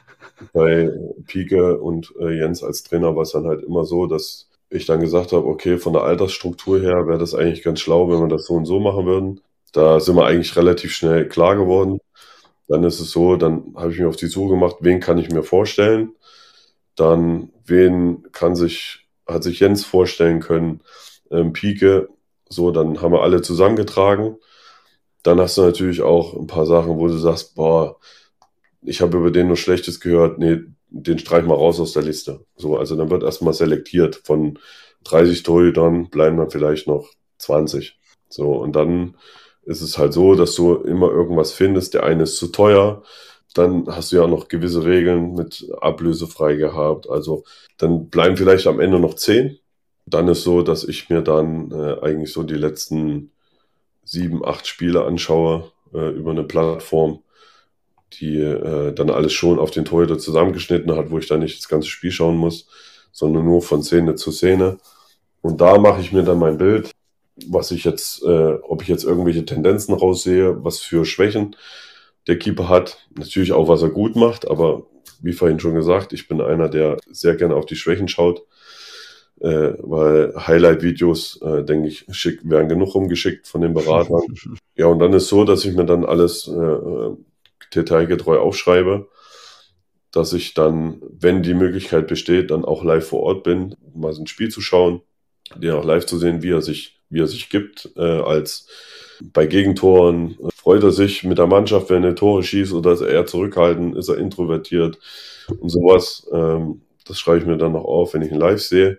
[0.53, 0.91] Bei
[1.27, 5.01] Pike und äh, Jens als Trainer war es dann halt immer so, dass ich dann
[5.01, 8.47] gesagt habe, okay, von der Altersstruktur her wäre das eigentlich ganz schlau, wenn wir das
[8.47, 9.41] so und so machen würden.
[9.73, 12.01] Da sind wir eigentlich relativ schnell klar geworden.
[12.69, 15.31] Dann ist es so, dann habe ich mir auf die Suche gemacht, wen kann ich
[15.31, 16.13] mir vorstellen.
[16.97, 20.81] Dann, wen kann sich, hat sich Jens vorstellen können,
[21.31, 22.09] ähm, Pike.
[22.49, 24.37] So, dann haben wir alle zusammengetragen.
[25.23, 27.99] Dann hast du natürlich auch ein paar Sachen, wo du sagst, boah,
[28.83, 32.45] ich habe über den nur Schlechtes gehört, nee, den streich mal raus aus der Liste.
[32.57, 34.21] So, also dann wird erstmal selektiert.
[34.25, 34.59] Von
[35.05, 37.99] 30 Torhütern bleiben dann vielleicht noch 20.
[38.29, 39.17] So, und dann
[39.63, 41.95] ist es halt so, dass du immer irgendwas findest.
[41.95, 43.03] Der eine ist zu teuer.
[43.55, 47.09] Dann hast du ja noch gewisse Regeln mit ablösefrei gehabt.
[47.09, 47.45] Also
[47.79, 49.59] dann bleiben vielleicht am Ende noch 10.
[50.07, 53.33] Dann ist so, dass ich mir dann äh, eigentlich so die letzten
[54.05, 57.23] sieben, acht Spiele anschaue äh, über eine Plattform,
[58.15, 61.69] die äh, dann alles schon auf den Torhüter zusammengeschnitten hat, wo ich dann nicht das
[61.69, 62.67] ganze Spiel schauen muss,
[63.13, 64.79] sondern nur von Szene zu Szene.
[65.43, 66.91] Und da mache ich mir dann mein Bild,
[67.47, 71.57] was ich jetzt, äh, ob ich jetzt irgendwelche Tendenzen raussehe, was für Schwächen
[72.27, 73.07] der Keeper hat.
[73.17, 74.87] Natürlich auch, was er gut macht, aber
[75.23, 78.43] wie vorhin schon gesagt, ich bin einer, der sehr gerne auf die Schwächen schaut,
[79.41, 84.23] äh, weil Highlight-Videos, äh, denke ich, schick, werden genug rumgeschickt von den Beratern.
[84.77, 87.17] ja, und dann ist so, dass ich mir dann alles äh,
[87.75, 89.09] detailgetreu aufschreibe,
[90.13, 94.23] dass ich dann, wenn die Möglichkeit besteht, dann auch live vor Ort bin, mal so
[94.23, 95.03] ein Spiel zu schauen,
[95.57, 98.67] den auch live zu sehen, wie er sich, wie er sich gibt, äh, als
[99.23, 103.01] bei Gegentoren äh, freut er sich mit der Mannschaft, wenn er Tore schießt oder ist
[103.01, 104.99] er eher zurückhaltend, ist er introvertiert
[105.59, 106.29] und sowas.
[106.33, 108.99] Ähm, das schreibe ich mir dann noch auf, wenn ich ihn live sehe.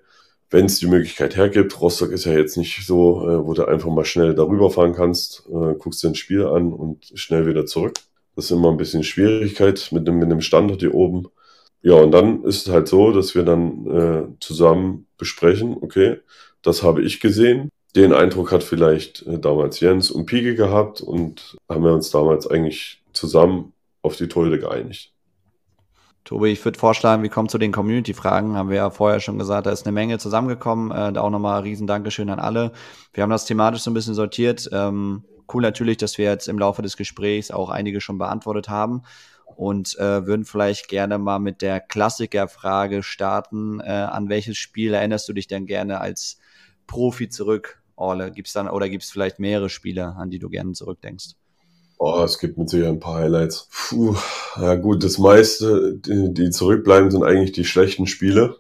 [0.50, 3.90] Wenn es die Möglichkeit hergibt, Rostock ist ja jetzt nicht so, äh, wo du einfach
[3.90, 7.94] mal schnell darüber fahren kannst, äh, guckst dir ein Spiel an und schnell wieder zurück.
[8.36, 11.28] Das ist immer ein bisschen Schwierigkeit mit dem, mit dem Standort hier oben.
[11.82, 16.18] Ja, und dann ist es halt so, dass wir dann äh, zusammen besprechen, okay,
[16.62, 17.70] das habe ich gesehen.
[17.96, 22.48] Den Eindruck hat vielleicht äh, damals Jens und Pike gehabt und haben wir uns damals
[22.48, 25.12] eigentlich zusammen auf die Torhüter geeinigt.
[26.24, 28.56] Tobi, ich würde vorschlagen, wir kommen zu den Community-Fragen.
[28.56, 30.92] Haben wir ja vorher schon gesagt, da ist eine Menge zusammengekommen.
[30.92, 32.72] Äh, da auch nochmal ein riesen Dankeschön an alle.
[33.14, 34.70] Wir haben das thematisch so ein bisschen sortiert.
[34.72, 35.24] Ähm,
[35.54, 39.04] cool natürlich, dass wir jetzt im Laufe des Gesprächs auch einige schon beantwortet haben
[39.56, 43.80] und äh, würden vielleicht gerne mal mit der Klassikerfrage starten.
[43.80, 46.38] Äh, an welches Spiel erinnerst du dich denn gerne als
[46.88, 48.32] Profi zurück, Orle?
[48.32, 51.36] Gibt's dann oder gibt es vielleicht mehrere Spiele, an die du gerne zurückdenkst?
[51.98, 53.70] Oh, es gibt mit Sicherheit ein paar Highlights.
[53.72, 54.16] Puh,
[54.60, 58.58] ja gut, das meiste, die, die zurückbleiben, sind eigentlich die schlechten Spiele.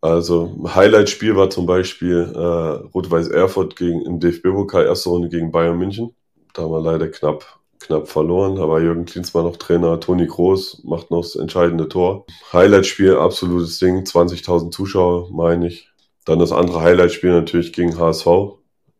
[0.00, 5.78] Also Highlight-Spiel war zum Beispiel äh, Rot-Weiß Erfurt gegen im DFB-Pokal erste Runde gegen Bayern
[5.78, 6.14] München.
[6.54, 11.10] Da haben wir leider knapp knapp verloren, aber Jürgen Klinsmann noch Trainer, Toni Groß macht
[11.10, 12.26] noch das entscheidende Tor.
[12.52, 15.90] Highlight-Spiel, absolutes Ding, 20.000 Zuschauer, meine ich.
[16.24, 18.26] Dann das andere Highlight-Spiel natürlich gegen HSV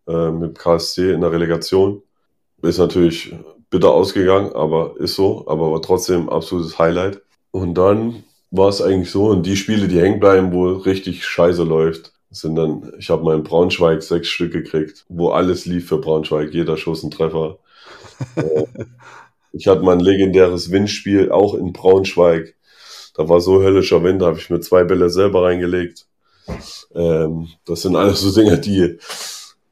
[0.06, 2.02] äh, mit KSC in der Relegation.
[2.62, 3.34] Ist natürlich
[3.70, 7.22] bitter ausgegangen, aber ist so, aber war trotzdem absolutes Highlight.
[7.50, 11.64] Und dann war es eigentlich so, und die Spiele, die hängen bleiben, wo richtig scheiße
[11.64, 15.98] läuft, sind dann, ich habe mal in Braunschweig sechs Stück gekriegt, wo alles lief für
[15.98, 17.58] Braunschweig, jeder Schuss ein Treffer.
[19.56, 22.56] Ich hatte mein legendäres Windspiel auch in Braunschweig.
[23.14, 26.06] Da war so höllischer Wind, da habe ich mir zwei Bälle selber reingelegt.
[26.92, 28.98] Ähm, das sind alles so Dinge, die,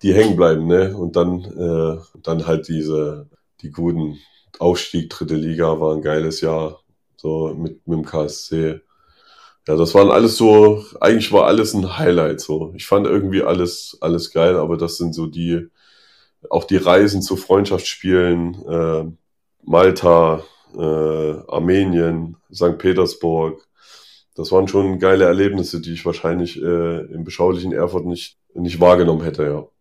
[0.02, 0.96] die hängen bleiben, ne?
[0.96, 3.28] Und dann, äh, dann halt diese,
[3.62, 4.18] die guten
[4.60, 6.80] Aufstieg, dritte Liga war ein geiles Jahr,
[7.16, 8.80] so mit, mit dem KSC.
[9.68, 12.72] Ja, das waren alles so, eigentlich war alles ein Highlight, so.
[12.76, 15.68] Ich fand irgendwie alles, alles geil, aber das sind so die,
[16.50, 19.04] auch die Reisen zu Freundschaftsspielen, äh,
[19.64, 20.42] Malta,
[20.76, 20.80] äh,
[21.48, 22.78] Armenien, St.
[22.78, 23.66] Petersburg.
[24.34, 29.22] Das waren schon geile Erlebnisse, die ich wahrscheinlich äh, im beschaulichen Erfurt nicht, nicht wahrgenommen
[29.22, 29.72] hätte, ja.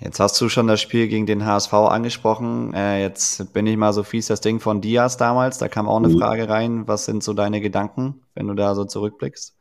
[0.00, 2.72] Jetzt hast du schon das Spiel gegen den HSV angesprochen.
[2.72, 5.58] Äh, jetzt bin ich mal so fies, das Ding von Diaz damals.
[5.58, 6.18] Da kam auch eine mhm.
[6.18, 6.86] Frage rein.
[6.86, 9.56] Was sind so deine Gedanken, wenn du da so zurückblickst?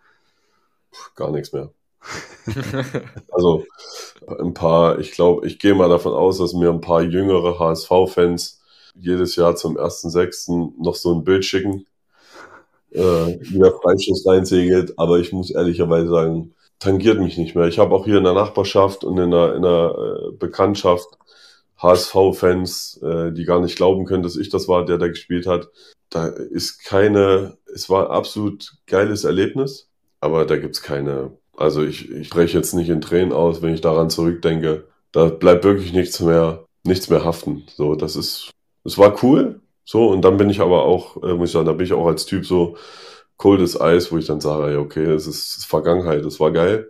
[1.15, 1.71] Gar nichts mehr.
[3.31, 3.65] also
[4.39, 8.61] ein paar, ich glaube, ich gehe mal davon aus, dass mir ein paar jüngere HSV-Fans
[8.93, 10.73] jedes Jahr zum 1.6.
[10.79, 11.85] noch so ein Bild schicken,
[12.91, 14.97] äh, wie der Freischuss reinsegelt.
[14.99, 17.67] Aber ich muss ehrlicherweise sagen, tangiert mich nicht mehr.
[17.67, 21.07] Ich habe auch hier in der Nachbarschaft und in der, in der äh, Bekanntschaft
[21.77, 25.69] HSV-Fans, äh, die gar nicht glauben können, dass ich das war, der da gespielt hat.
[26.09, 32.29] Da ist keine, es war absolut geiles Erlebnis, aber da gibt's keine also ich, ich
[32.29, 34.85] breche jetzt nicht in Tränen aus, wenn ich daran zurückdenke.
[35.11, 37.65] Da bleibt wirklich nichts mehr, nichts mehr haften.
[37.75, 38.51] So, das ist,
[38.85, 39.59] es war cool.
[39.83, 42.05] So, und dann bin ich aber auch, äh, muss ich sagen, da bin ich auch
[42.05, 42.77] als Typ so
[43.37, 46.89] coldes Eis, wo ich dann sage, ja, okay, es ist, Vergangenheit, das war geil.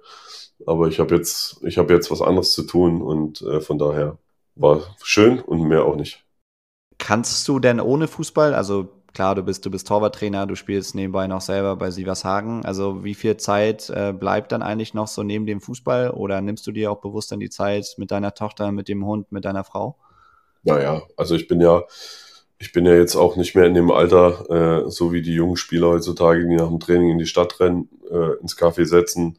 [0.66, 4.18] Aber ich habe jetzt, ich habe jetzt was anderes zu tun und äh, von daher
[4.56, 6.24] war schön und mehr auch nicht.
[6.98, 11.28] Kannst du denn ohne Fußball, also klar, du bist, du bist Torwarttrainer, du spielst nebenbei
[11.28, 12.66] noch selber bei Sievershagen.
[12.66, 16.66] Also wie viel Zeit äh, bleibt dann eigentlich noch so neben dem Fußball oder nimmst
[16.66, 19.64] du dir auch bewusst dann die Zeit mit deiner Tochter, mit dem Hund, mit deiner
[19.64, 19.98] Frau?
[20.64, 21.84] Naja, also ich bin ja,
[22.60, 25.58] ich bin ja jetzt auch nicht mehr in dem Alter, äh, so wie die jungen
[25.58, 29.38] Spieler heutzutage, die nach dem Training in die Stadt rennen, äh, ins Café setzen,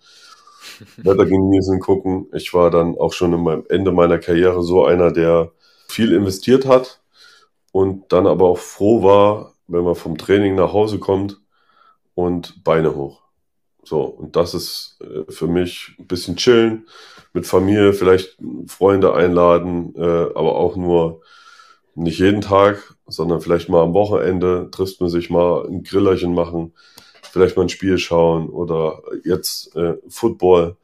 [0.99, 2.29] Wetter genießen, gucken.
[2.33, 5.51] Ich war dann auch schon am Ende meiner Karriere so einer, der
[5.89, 7.01] viel investiert hat
[7.73, 11.41] und dann aber auch froh war, wenn man vom Training nach Hause kommt
[12.15, 13.23] und Beine hoch.
[13.83, 16.87] So, und das ist äh, für mich ein bisschen chillen,
[17.33, 21.23] mit Familie, vielleicht Freunde einladen, äh, aber auch nur
[21.99, 26.73] nicht jeden Tag, sondern vielleicht mal am Wochenende trifft man sich mal ein Grillerchen machen,
[27.23, 30.77] vielleicht mal ein Spiel schauen oder jetzt äh, Football,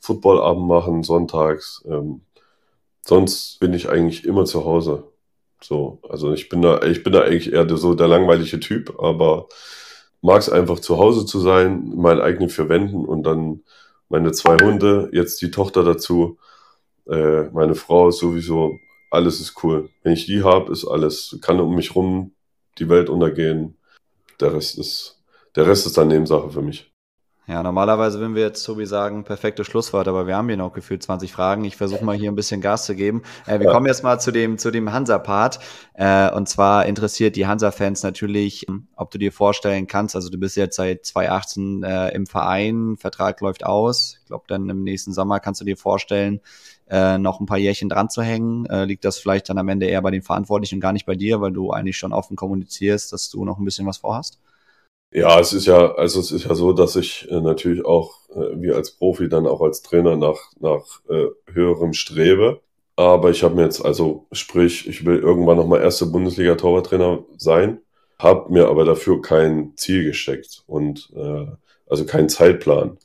[0.00, 1.84] Footballabend machen, sonntags.
[1.86, 2.22] Ähm,
[3.02, 5.04] sonst bin ich eigentlich immer zu Hause.
[5.60, 9.48] So, also ich bin da, ich bin da eigentlich eher so der langweilige Typ, aber
[10.22, 13.62] mag es einfach zu Hause zu sein, meinen eigenen vier Wänden und dann
[14.08, 16.38] meine zwei Hunde, jetzt die Tochter dazu,
[17.08, 18.78] äh, meine Frau ist sowieso,
[19.10, 19.90] alles ist cool.
[20.02, 22.32] Wenn ich die habe, ist alles, kann um mich rum
[22.78, 23.76] die Welt untergehen.
[24.40, 25.22] Der Rest ist,
[25.54, 26.92] der Rest ist dann Nebensache für mich.
[27.48, 30.72] Ja, normalerweise würden wir jetzt so wie sagen, perfekte Schlusswort, aber wir haben hier noch
[30.72, 31.62] gefühlt 20 Fragen.
[31.64, 33.22] Ich versuche mal hier ein bisschen Gas zu geben.
[33.46, 33.72] Äh, wir ja.
[33.72, 35.60] kommen jetzt mal zu dem, zu dem Hansa-Part.
[35.94, 40.56] Äh, und zwar interessiert die Hansa-Fans natürlich, ob du dir vorstellen kannst, also du bist
[40.56, 44.18] jetzt seit 2018 äh, im Verein, Vertrag läuft aus.
[44.20, 46.40] Ich glaube, dann im nächsten Sommer kannst du dir vorstellen,
[46.88, 48.66] äh, noch ein paar Jährchen dran zu hängen.
[48.66, 51.14] Äh, liegt das vielleicht dann am Ende eher bei den Verantwortlichen und gar nicht bei
[51.14, 54.38] dir, weil du eigentlich schon offen kommunizierst, dass du noch ein bisschen was vorhast?
[55.12, 58.60] Ja, es ist ja, also es ist ja so, dass ich äh, natürlich auch, äh,
[58.60, 62.60] wie als Profi, dann auch als Trainer nach, nach äh, höherem strebe.
[62.96, 67.80] Aber ich habe mir jetzt, also sprich, ich will irgendwann nochmal erste Bundesliga-Torwarttrainer sein,
[68.18, 71.46] habe mir aber dafür kein Ziel gesteckt und äh,
[71.88, 72.98] also keinen Zeitplan.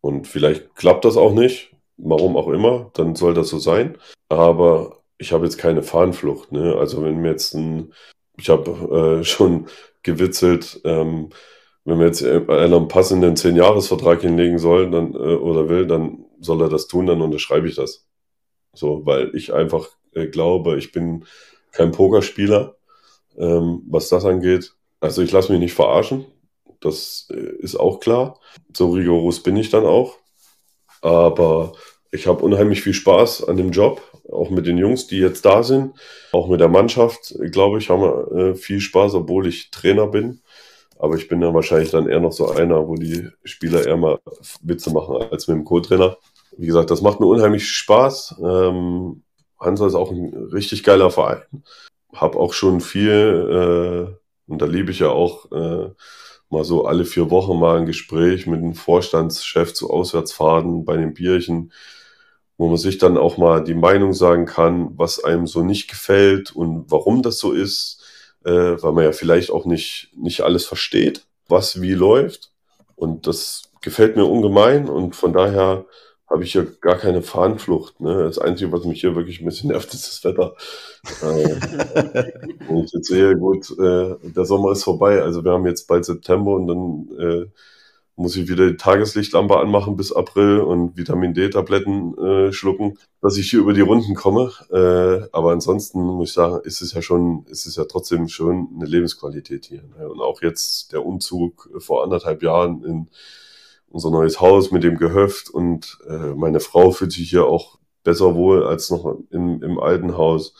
[0.00, 1.67] Und vielleicht klappt das auch nicht,
[1.98, 3.98] warum auch immer, dann soll das so sein.
[4.28, 6.52] Aber ich habe jetzt keine Fahnenflucht.
[6.52, 6.76] Ne?
[6.76, 7.92] Also wenn mir jetzt ein,
[8.38, 9.66] ich habe äh, schon
[10.02, 11.30] gewitzelt, ähm,
[11.84, 16.62] wenn wir jetzt einer einen passenden Zehn-Jahres-Vertrag hinlegen soll dann, äh, oder will, dann soll
[16.62, 18.06] er das tun, dann unterschreibe ich das.
[18.74, 21.24] So, weil ich einfach äh, glaube, ich bin
[21.72, 22.76] kein Pokerspieler,
[23.38, 24.74] ähm, was das angeht.
[25.00, 26.26] Also ich lasse mich nicht verarschen,
[26.80, 28.38] das äh, ist auch klar.
[28.76, 30.18] So rigoros bin ich dann auch.
[31.02, 31.72] Aber
[32.10, 35.62] ich habe unheimlich viel Spaß an dem Job, auch mit den Jungs, die jetzt da
[35.62, 35.94] sind.
[36.32, 40.40] Auch mit der Mannschaft, glaube ich, haben wir äh, viel Spaß, obwohl ich Trainer bin.
[40.98, 44.18] Aber ich bin dann wahrscheinlich dann eher noch so einer, wo die Spieler eher mal
[44.62, 46.16] Witze machen als mit dem Co-Trainer.
[46.56, 48.36] Wie gesagt, das macht mir unheimlich Spaß.
[48.42, 49.22] Ähm,
[49.60, 51.42] Hansa ist auch ein richtig geiler Verein.
[52.12, 55.90] Hab auch schon viel, äh, und da liebe ich ja auch äh,
[56.50, 61.14] mal so alle vier Wochen mal ein Gespräch mit dem Vorstandschef zu Auswärtsfahrten bei den
[61.14, 61.72] Bierchen
[62.58, 66.50] wo man sich dann auch mal die Meinung sagen kann, was einem so nicht gefällt
[66.50, 68.02] und warum das so ist,
[68.44, 72.50] äh, weil man ja vielleicht auch nicht, nicht alles versteht, was wie läuft.
[72.96, 75.86] Und das gefällt mir ungemein und von daher
[76.30, 78.00] habe ich ja gar keine Fahnenflucht.
[78.00, 78.24] Ne?
[78.24, 80.54] Das Einzige, was mich hier wirklich ein bisschen nervt, ist das Wetter.
[81.22, 85.22] äh, und ich jetzt sehe, gut, äh, der Sommer ist vorbei.
[85.22, 87.46] Also wir haben jetzt bald September und dann äh,
[88.18, 93.48] muss ich wieder die Tageslichtlampe anmachen bis April und Vitamin D-Tabletten äh, schlucken, dass ich
[93.48, 94.50] hier über die Runden komme.
[94.70, 98.68] Äh, aber ansonsten muss ich sagen, ist es ja schon, ist es ja trotzdem schon
[98.74, 99.84] eine Lebensqualität hier.
[99.96, 100.08] Ne?
[100.08, 103.08] Und auch jetzt der Umzug vor anderthalb Jahren in
[103.90, 108.34] unser neues Haus mit dem Gehöft und äh, meine Frau fühlt sich hier auch besser
[108.34, 110.54] wohl als noch im, im alten Haus.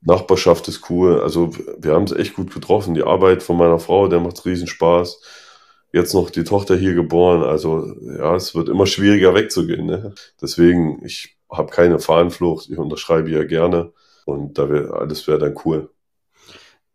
[0.00, 1.20] Nachbarschaft ist cool.
[1.20, 2.94] Also wir haben es echt gut getroffen.
[2.94, 5.20] Die Arbeit von meiner Frau, der macht riesen Spaß
[5.92, 7.42] jetzt noch die Tochter hier geboren.
[7.42, 9.86] Also ja, es wird immer schwieriger wegzugehen.
[9.86, 10.14] Ne?
[10.40, 13.92] Deswegen, ich habe keine Fahnenflucht, ich unterschreibe ja gerne
[14.26, 15.90] und da wär, alles wäre dann cool.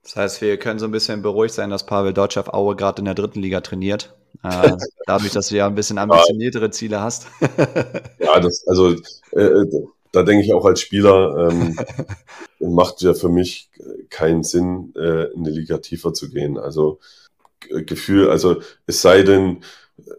[0.04, 3.06] Das heißt, wir können so ein bisschen beruhigt sein, dass Pavel Deutschaff Aue gerade in
[3.06, 4.16] der dritten Liga trainiert.
[4.44, 4.76] Äh,
[5.06, 7.28] dadurch, dass du ja ein bisschen ambitioniertere Ziele hast.
[8.20, 8.92] ja, das, also
[9.32, 9.66] äh,
[10.12, 11.78] da denke ich auch als Spieler, ähm,
[12.60, 13.70] macht ja für mich
[14.10, 16.58] keinen Sinn, äh, in die Liga tiefer zu gehen.
[16.58, 17.00] Also
[17.70, 19.62] Gefühl, also es sei denn,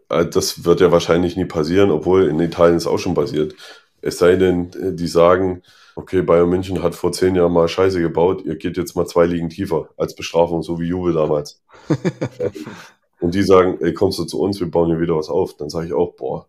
[0.09, 3.55] äh, das wird ja wahrscheinlich nie passieren, obwohl in Italien es auch schon passiert.
[4.01, 5.63] Es sei denn, äh, die sagen,
[5.97, 9.27] okay, Bayern München hat vor zehn Jahren mal Scheiße gebaut, ihr geht jetzt mal zwei
[9.27, 11.63] Ligen tiefer als Bestrafung, so wie Juve damals.
[13.25, 15.57] Und die sagen, ey, kommst du zu uns, wir bauen hier wieder was auf.
[15.57, 16.47] Dann sage ich auch, boah,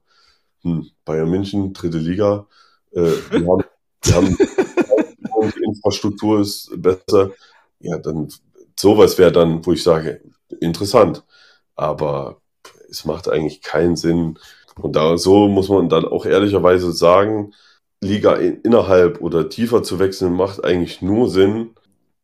[0.62, 2.48] hm, Bayern München, dritte Liga,
[2.92, 3.64] äh, wir haben,
[4.04, 4.38] wir haben
[5.56, 7.32] die Infrastruktur ist besser.
[7.80, 8.28] Ja, dann
[8.78, 10.22] sowas wäre dann, wo ich sage,
[10.60, 11.24] interessant.
[11.76, 12.42] Aber
[12.90, 14.38] es macht eigentlich keinen Sinn.
[14.76, 17.54] Und da so muss man dann auch ehrlicherweise sagen,
[18.02, 21.70] Liga innerhalb oder tiefer zu wechseln, macht eigentlich nur Sinn,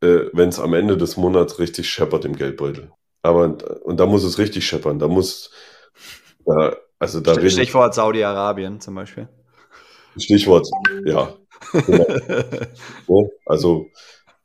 [0.01, 2.91] äh, wenn es am Ende des Monats richtig scheppert im Geldbeutel.
[3.21, 4.99] Aber und da muss es richtig scheppern.
[4.99, 5.51] Da muss
[6.45, 9.27] da, also da Stichwort Saudi-Arabien zum Beispiel.
[10.17, 10.67] Stichwort,
[11.05, 11.35] ja.
[13.07, 13.29] Genau.
[13.45, 13.87] also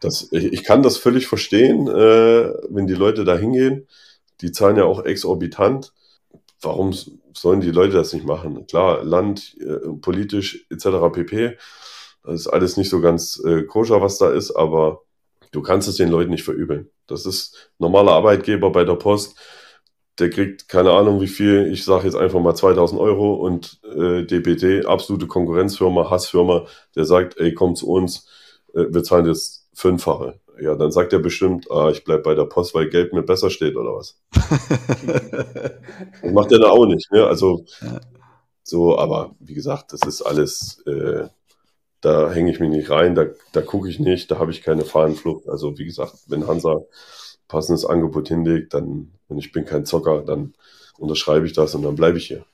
[0.01, 3.89] das, ich, ich, kann das völlig verstehen, äh, wenn die Leute da hingehen.
[4.43, 5.93] Die zahlen ja auch exorbitant.
[6.61, 6.95] warum
[7.33, 8.67] sollen die Leute das nicht machen?
[8.67, 10.87] Klar, Land, äh, politisch etc.
[11.13, 11.57] pp.
[12.23, 15.03] Das ist alles nicht so ganz äh, koscher, was da ist, aber
[15.57, 16.91] du kannst es den Leuten nicht verübeln.
[17.07, 19.37] Das ist normaler Arbeitgeber bei der Post,
[20.19, 24.23] der kriegt keine Ahnung wie viel, ich sage jetzt einfach mal 2000 Euro und äh,
[24.25, 28.29] DPD, absolute Konkurrenzfirma, Hassfirma, der sagt, ey, komm zu uns,
[28.75, 30.39] äh, wir zahlen jetzt fünffache.
[30.61, 33.51] Ja, dann sagt er bestimmt, ah, ich bleib bei der Post, weil Geld mir besser
[33.51, 34.19] steht oder was.
[36.23, 37.27] das macht er da auch nicht, ne?
[37.27, 37.65] Also
[38.63, 41.29] so, aber wie gesagt, das ist alles, äh,
[42.01, 44.85] da hänge ich mich nicht rein, da, da gucke ich nicht, da habe ich keine
[44.85, 45.49] Fahrenflucht.
[45.49, 46.81] Also wie gesagt, wenn Hansa
[47.49, 50.55] passendes Angebot hinlegt, dann, und ich bin kein Zocker, dann
[50.99, 52.45] unterschreibe ich das und dann bleibe ich hier.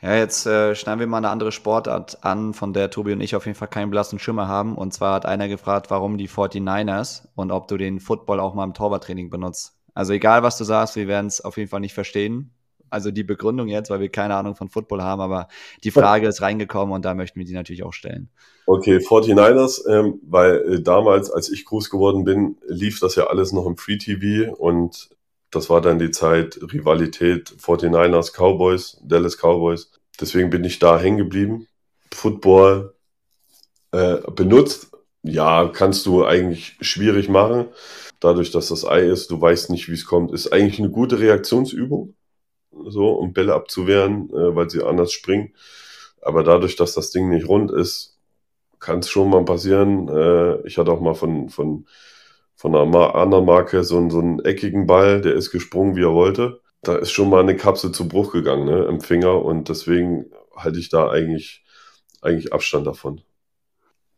[0.00, 3.34] Ja, jetzt äh, schneiden wir mal eine andere Sportart an, von der Tobi und ich
[3.34, 4.76] auf jeden Fall keinen blassen Schimmer haben.
[4.76, 8.64] Und zwar hat einer gefragt, warum die 49ers und ob du den Football auch mal
[8.64, 9.74] im Torwarttraining benutzt.
[9.94, 12.52] Also egal, was du sagst, wir werden es auf jeden Fall nicht verstehen.
[12.90, 15.48] Also die Begründung jetzt, weil wir keine Ahnung von Football haben, aber
[15.84, 18.30] die Frage ist reingekommen und da möchten wir die natürlich auch stellen.
[18.66, 23.52] Okay, 49ers, ähm, weil äh, damals, als ich groß geworden bin, lief das ja alles
[23.52, 25.10] noch im Free TV und
[25.50, 29.90] das war dann die Zeit Rivalität 49ers, Cowboys, Dallas Cowboys.
[30.20, 31.66] Deswegen bin ich da hängen geblieben.
[32.12, 32.94] Football
[33.92, 34.90] äh, benutzt,
[35.22, 37.66] ja, kannst du eigentlich schwierig machen.
[38.20, 41.20] Dadurch, dass das Ei ist, du weißt nicht, wie es kommt, ist eigentlich eine gute
[41.20, 42.14] Reaktionsübung,
[42.72, 45.54] so, um Bälle abzuwehren, äh, weil sie anders springen.
[46.22, 48.18] Aber dadurch, dass das Ding nicht rund ist,
[48.80, 50.08] kann es schon mal passieren.
[50.08, 51.86] Äh, ich hatte auch mal von, von
[52.58, 56.12] von einer anderen Marke so einen, so einen eckigen Ball, der ist gesprungen, wie er
[56.12, 56.60] wollte.
[56.82, 60.80] Da ist schon mal eine Kapsel zu Bruch gegangen ne, im Finger und deswegen halte
[60.80, 61.64] ich da eigentlich,
[62.20, 63.20] eigentlich Abstand davon.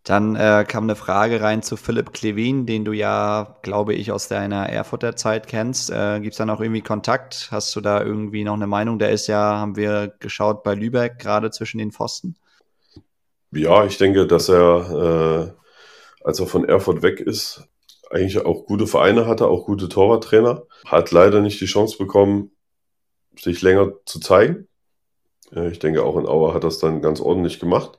[0.04, 4.28] Dann äh, kam eine Frage rein zu Philipp Klevin, den du ja, glaube ich, aus
[4.28, 5.90] deiner Erfurter Zeit kennst.
[5.90, 7.48] Äh, Gibt es da noch irgendwie Kontakt?
[7.50, 8.98] Hast du da irgendwie noch eine Meinung?
[8.98, 12.36] Der ist ja, haben wir geschaut, bei Lübeck, gerade zwischen den Pfosten.
[13.52, 17.68] Ja, ich denke, dass er, äh, als er von Erfurt weg ist,
[18.10, 20.62] eigentlich auch gute Vereine hatte, auch gute Torwarttrainer.
[20.86, 22.52] Hat leider nicht die Chance bekommen,
[23.38, 24.66] sich länger zu zeigen.
[25.52, 27.98] Ich denke, auch in Auer hat das dann ganz ordentlich gemacht.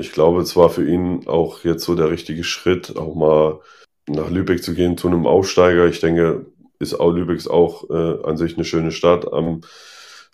[0.00, 3.60] Ich glaube, es war für ihn auch jetzt so der richtige Schritt, auch mal
[4.06, 5.86] nach Lübeck zu gehen, zu einem Aufsteiger.
[5.86, 6.46] Ich denke,
[6.78, 9.62] ist auch Lübeck auch äh, an sich eine schöne Stadt am,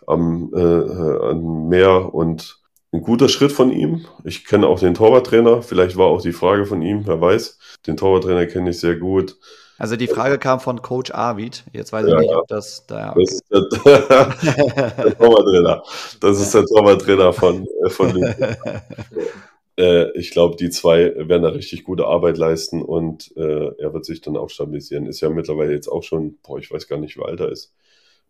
[0.07, 2.61] am, äh, am Meer und
[2.93, 4.05] ein guter Schritt von ihm.
[4.23, 5.62] Ich kenne auch den Torwarttrainer.
[5.62, 7.59] Vielleicht war auch die Frage von ihm, wer weiß.
[7.87, 9.37] Den Torwarttrainer kenne ich sehr gut.
[9.79, 11.65] Also die Frage kam von Coach Arvid.
[11.73, 13.12] Jetzt weiß ich ja, nicht, ob das da.
[13.12, 13.25] Okay.
[13.25, 13.62] Das ist der,
[15.05, 15.83] der Torwarttrainer.
[16.21, 18.15] Das ist der Torwarttrainer von, äh, von
[19.79, 24.05] äh, Ich glaube, die zwei werden da richtig gute Arbeit leisten und äh, er wird
[24.05, 25.07] sich dann auch stabilisieren.
[25.07, 27.75] Ist ja mittlerweile jetzt auch schon, boah, ich weiß gar nicht, wie alt er ist.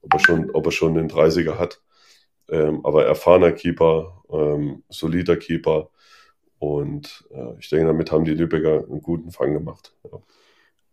[0.02, 1.80] Ob er schon, ob er schon den 30er hat.
[2.48, 5.90] Ähm, aber erfahrener Keeper, ähm, solider Keeper.
[6.58, 9.94] Und äh, ich denke, damit haben die Lübecker einen guten Fang gemacht.
[10.04, 10.20] Ja.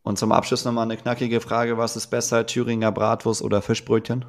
[0.03, 4.25] Und zum Abschluss nochmal eine knackige Frage: Was ist besser, Thüringer Bratwurst oder Fischbrötchen?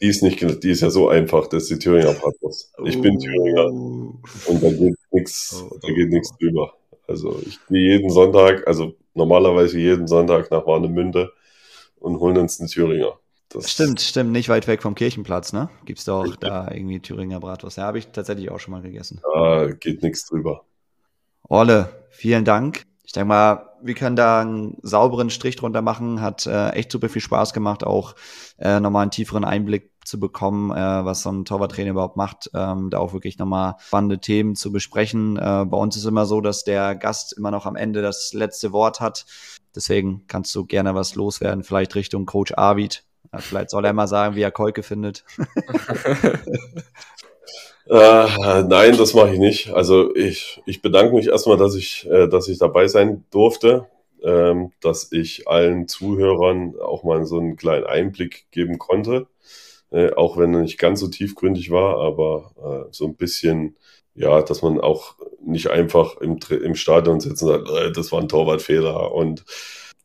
[0.00, 2.72] Die ist, nicht, die ist ja so einfach, das ist die Thüringer Bratwurst.
[2.84, 6.74] Ich bin Thüringer und da geht nichts oh, da geht nichts drüber.
[7.06, 11.32] Also ich gehe jeden Sonntag, also normalerweise jeden Sonntag nach Warnemünde
[11.98, 13.18] und holen uns einen Thüringer.
[13.48, 15.70] Das stimmt, stimmt, nicht weit weg vom Kirchenplatz, ne?
[15.84, 16.36] Gibt's doch ja.
[16.40, 17.78] da irgendwie Thüringer Bratwurst.
[17.78, 19.20] Ja, habe ich tatsächlich auch schon mal gegessen.
[19.34, 20.64] Da geht nichts drüber.
[21.48, 22.84] Orle, vielen Dank.
[23.10, 26.20] Ich denke mal, wir können da einen sauberen Strich drunter machen.
[26.20, 28.14] Hat äh, echt super viel Spaß gemacht, auch
[28.56, 32.88] äh, nochmal einen tieferen Einblick zu bekommen, äh, was so ein Torwarttrainer überhaupt macht, ähm,
[32.88, 35.36] da auch wirklich nochmal spannende Themen zu besprechen.
[35.38, 38.70] Äh, bei uns ist immer so, dass der Gast immer noch am Ende das letzte
[38.70, 39.26] Wort hat.
[39.74, 43.02] Deswegen kannst du gerne was loswerden, vielleicht Richtung Coach Arvid.
[43.32, 45.24] Ja, vielleicht soll er mal sagen, wie er Kolke findet.
[47.90, 49.70] äh, nein, das mache ich nicht.
[49.70, 53.86] Also ich, ich bedanke mich erstmal, dass ich, äh, dass ich dabei sein durfte,
[54.22, 59.26] ähm, dass ich allen Zuhörern auch mal so einen kleinen Einblick geben konnte.
[59.90, 63.76] Äh, auch wenn er nicht ganz so tiefgründig war, aber äh, so ein bisschen,
[64.14, 68.20] ja, dass man auch nicht einfach im, im Stadion sitzt und sagt, äh, das war
[68.20, 69.44] ein Torwartfehler und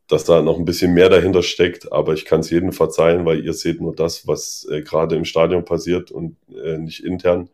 [0.07, 3.43] dass da noch ein bisschen mehr dahinter steckt, aber ich kann es jedem verzeihen, weil
[3.43, 7.49] ihr seht nur das, was äh, gerade im Stadion passiert und äh, nicht intern.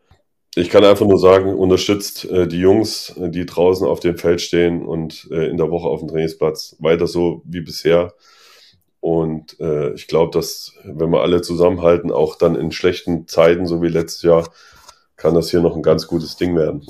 [0.54, 4.40] Ich kann einfach nur sagen, unterstützt äh, die Jungs, äh, die draußen auf dem Feld
[4.42, 8.12] stehen und äh, in der Woche auf dem Trainingsplatz weiter so wie bisher.
[9.00, 13.82] Und äh, ich glaube, dass wenn wir alle zusammenhalten, auch dann in schlechten Zeiten, so
[13.82, 14.48] wie letztes Jahr,
[15.16, 16.86] kann das hier noch ein ganz gutes Ding werden.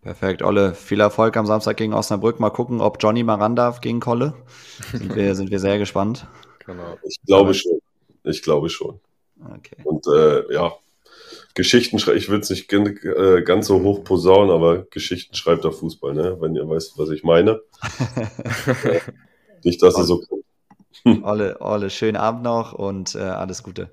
[0.00, 0.74] Perfekt, Olle.
[0.74, 2.38] Viel Erfolg am Samstag gegen Osnabrück.
[2.38, 4.34] Mal gucken, ob Johnny mal ran darf gegen Kolle.
[4.92, 6.26] Sind wir, sind wir sehr gespannt.
[6.64, 6.96] Genau.
[7.02, 7.80] Ich glaube schon.
[8.22, 9.00] Ich glaube schon.
[9.44, 9.82] Okay.
[9.82, 10.72] Und äh, ja,
[11.54, 15.72] Geschichten schreibt, ich will es nicht äh, ganz so hoch posaunen, aber Geschichten schreibt der
[15.72, 16.36] Fußball, ne?
[16.40, 17.60] wenn ihr weißt, was ich meine.
[19.64, 21.24] nicht, dass es so kommt.
[21.24, 23.90] Olle, Olle, schönen Abend noch und äh, alles Gute.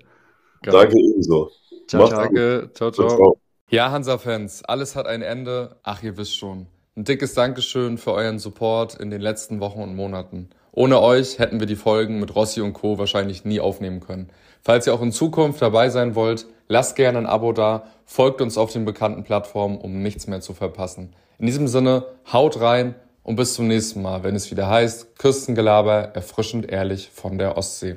[0.62, 1.52] Danke ebenso.
[1.88, 2.22] Ciao, ciao.
[2.22, 3.08] Danke, ciao, ciao.
[3.08, 3.40] ciao.
[3.70, 5.78] Ja, Hansa-Fans, alles hat ein Ende.
[5.84, 6.68] Ach, ihr wisst schon.
[6.96, 10.50] Ein dickes Dankeschön für euren Support in den letzten Wochen und Monaten.
[10.72, 12.98] Ohne euch hätten wir die Folgen mit Rossi und Co.
[12.98, 14.30] wahrscheinlich nie aufnehmen können.
[14.62, 18.58] Falls ihr auch in Zukunft dabei sein wollt, lasst gerne ein Abo da, folgt uns
[18.58, 21.14] auf den bekannten Plattformen, um nichts mehr zu verpassen.
[21.38, 26.16] In diesem Sinne, haut rein und bis zum nächsten Mal, wenn es wieder heißt, Küstengelaber,
[26.16, 27.96] erfrischend ehrlich von der Ostsee.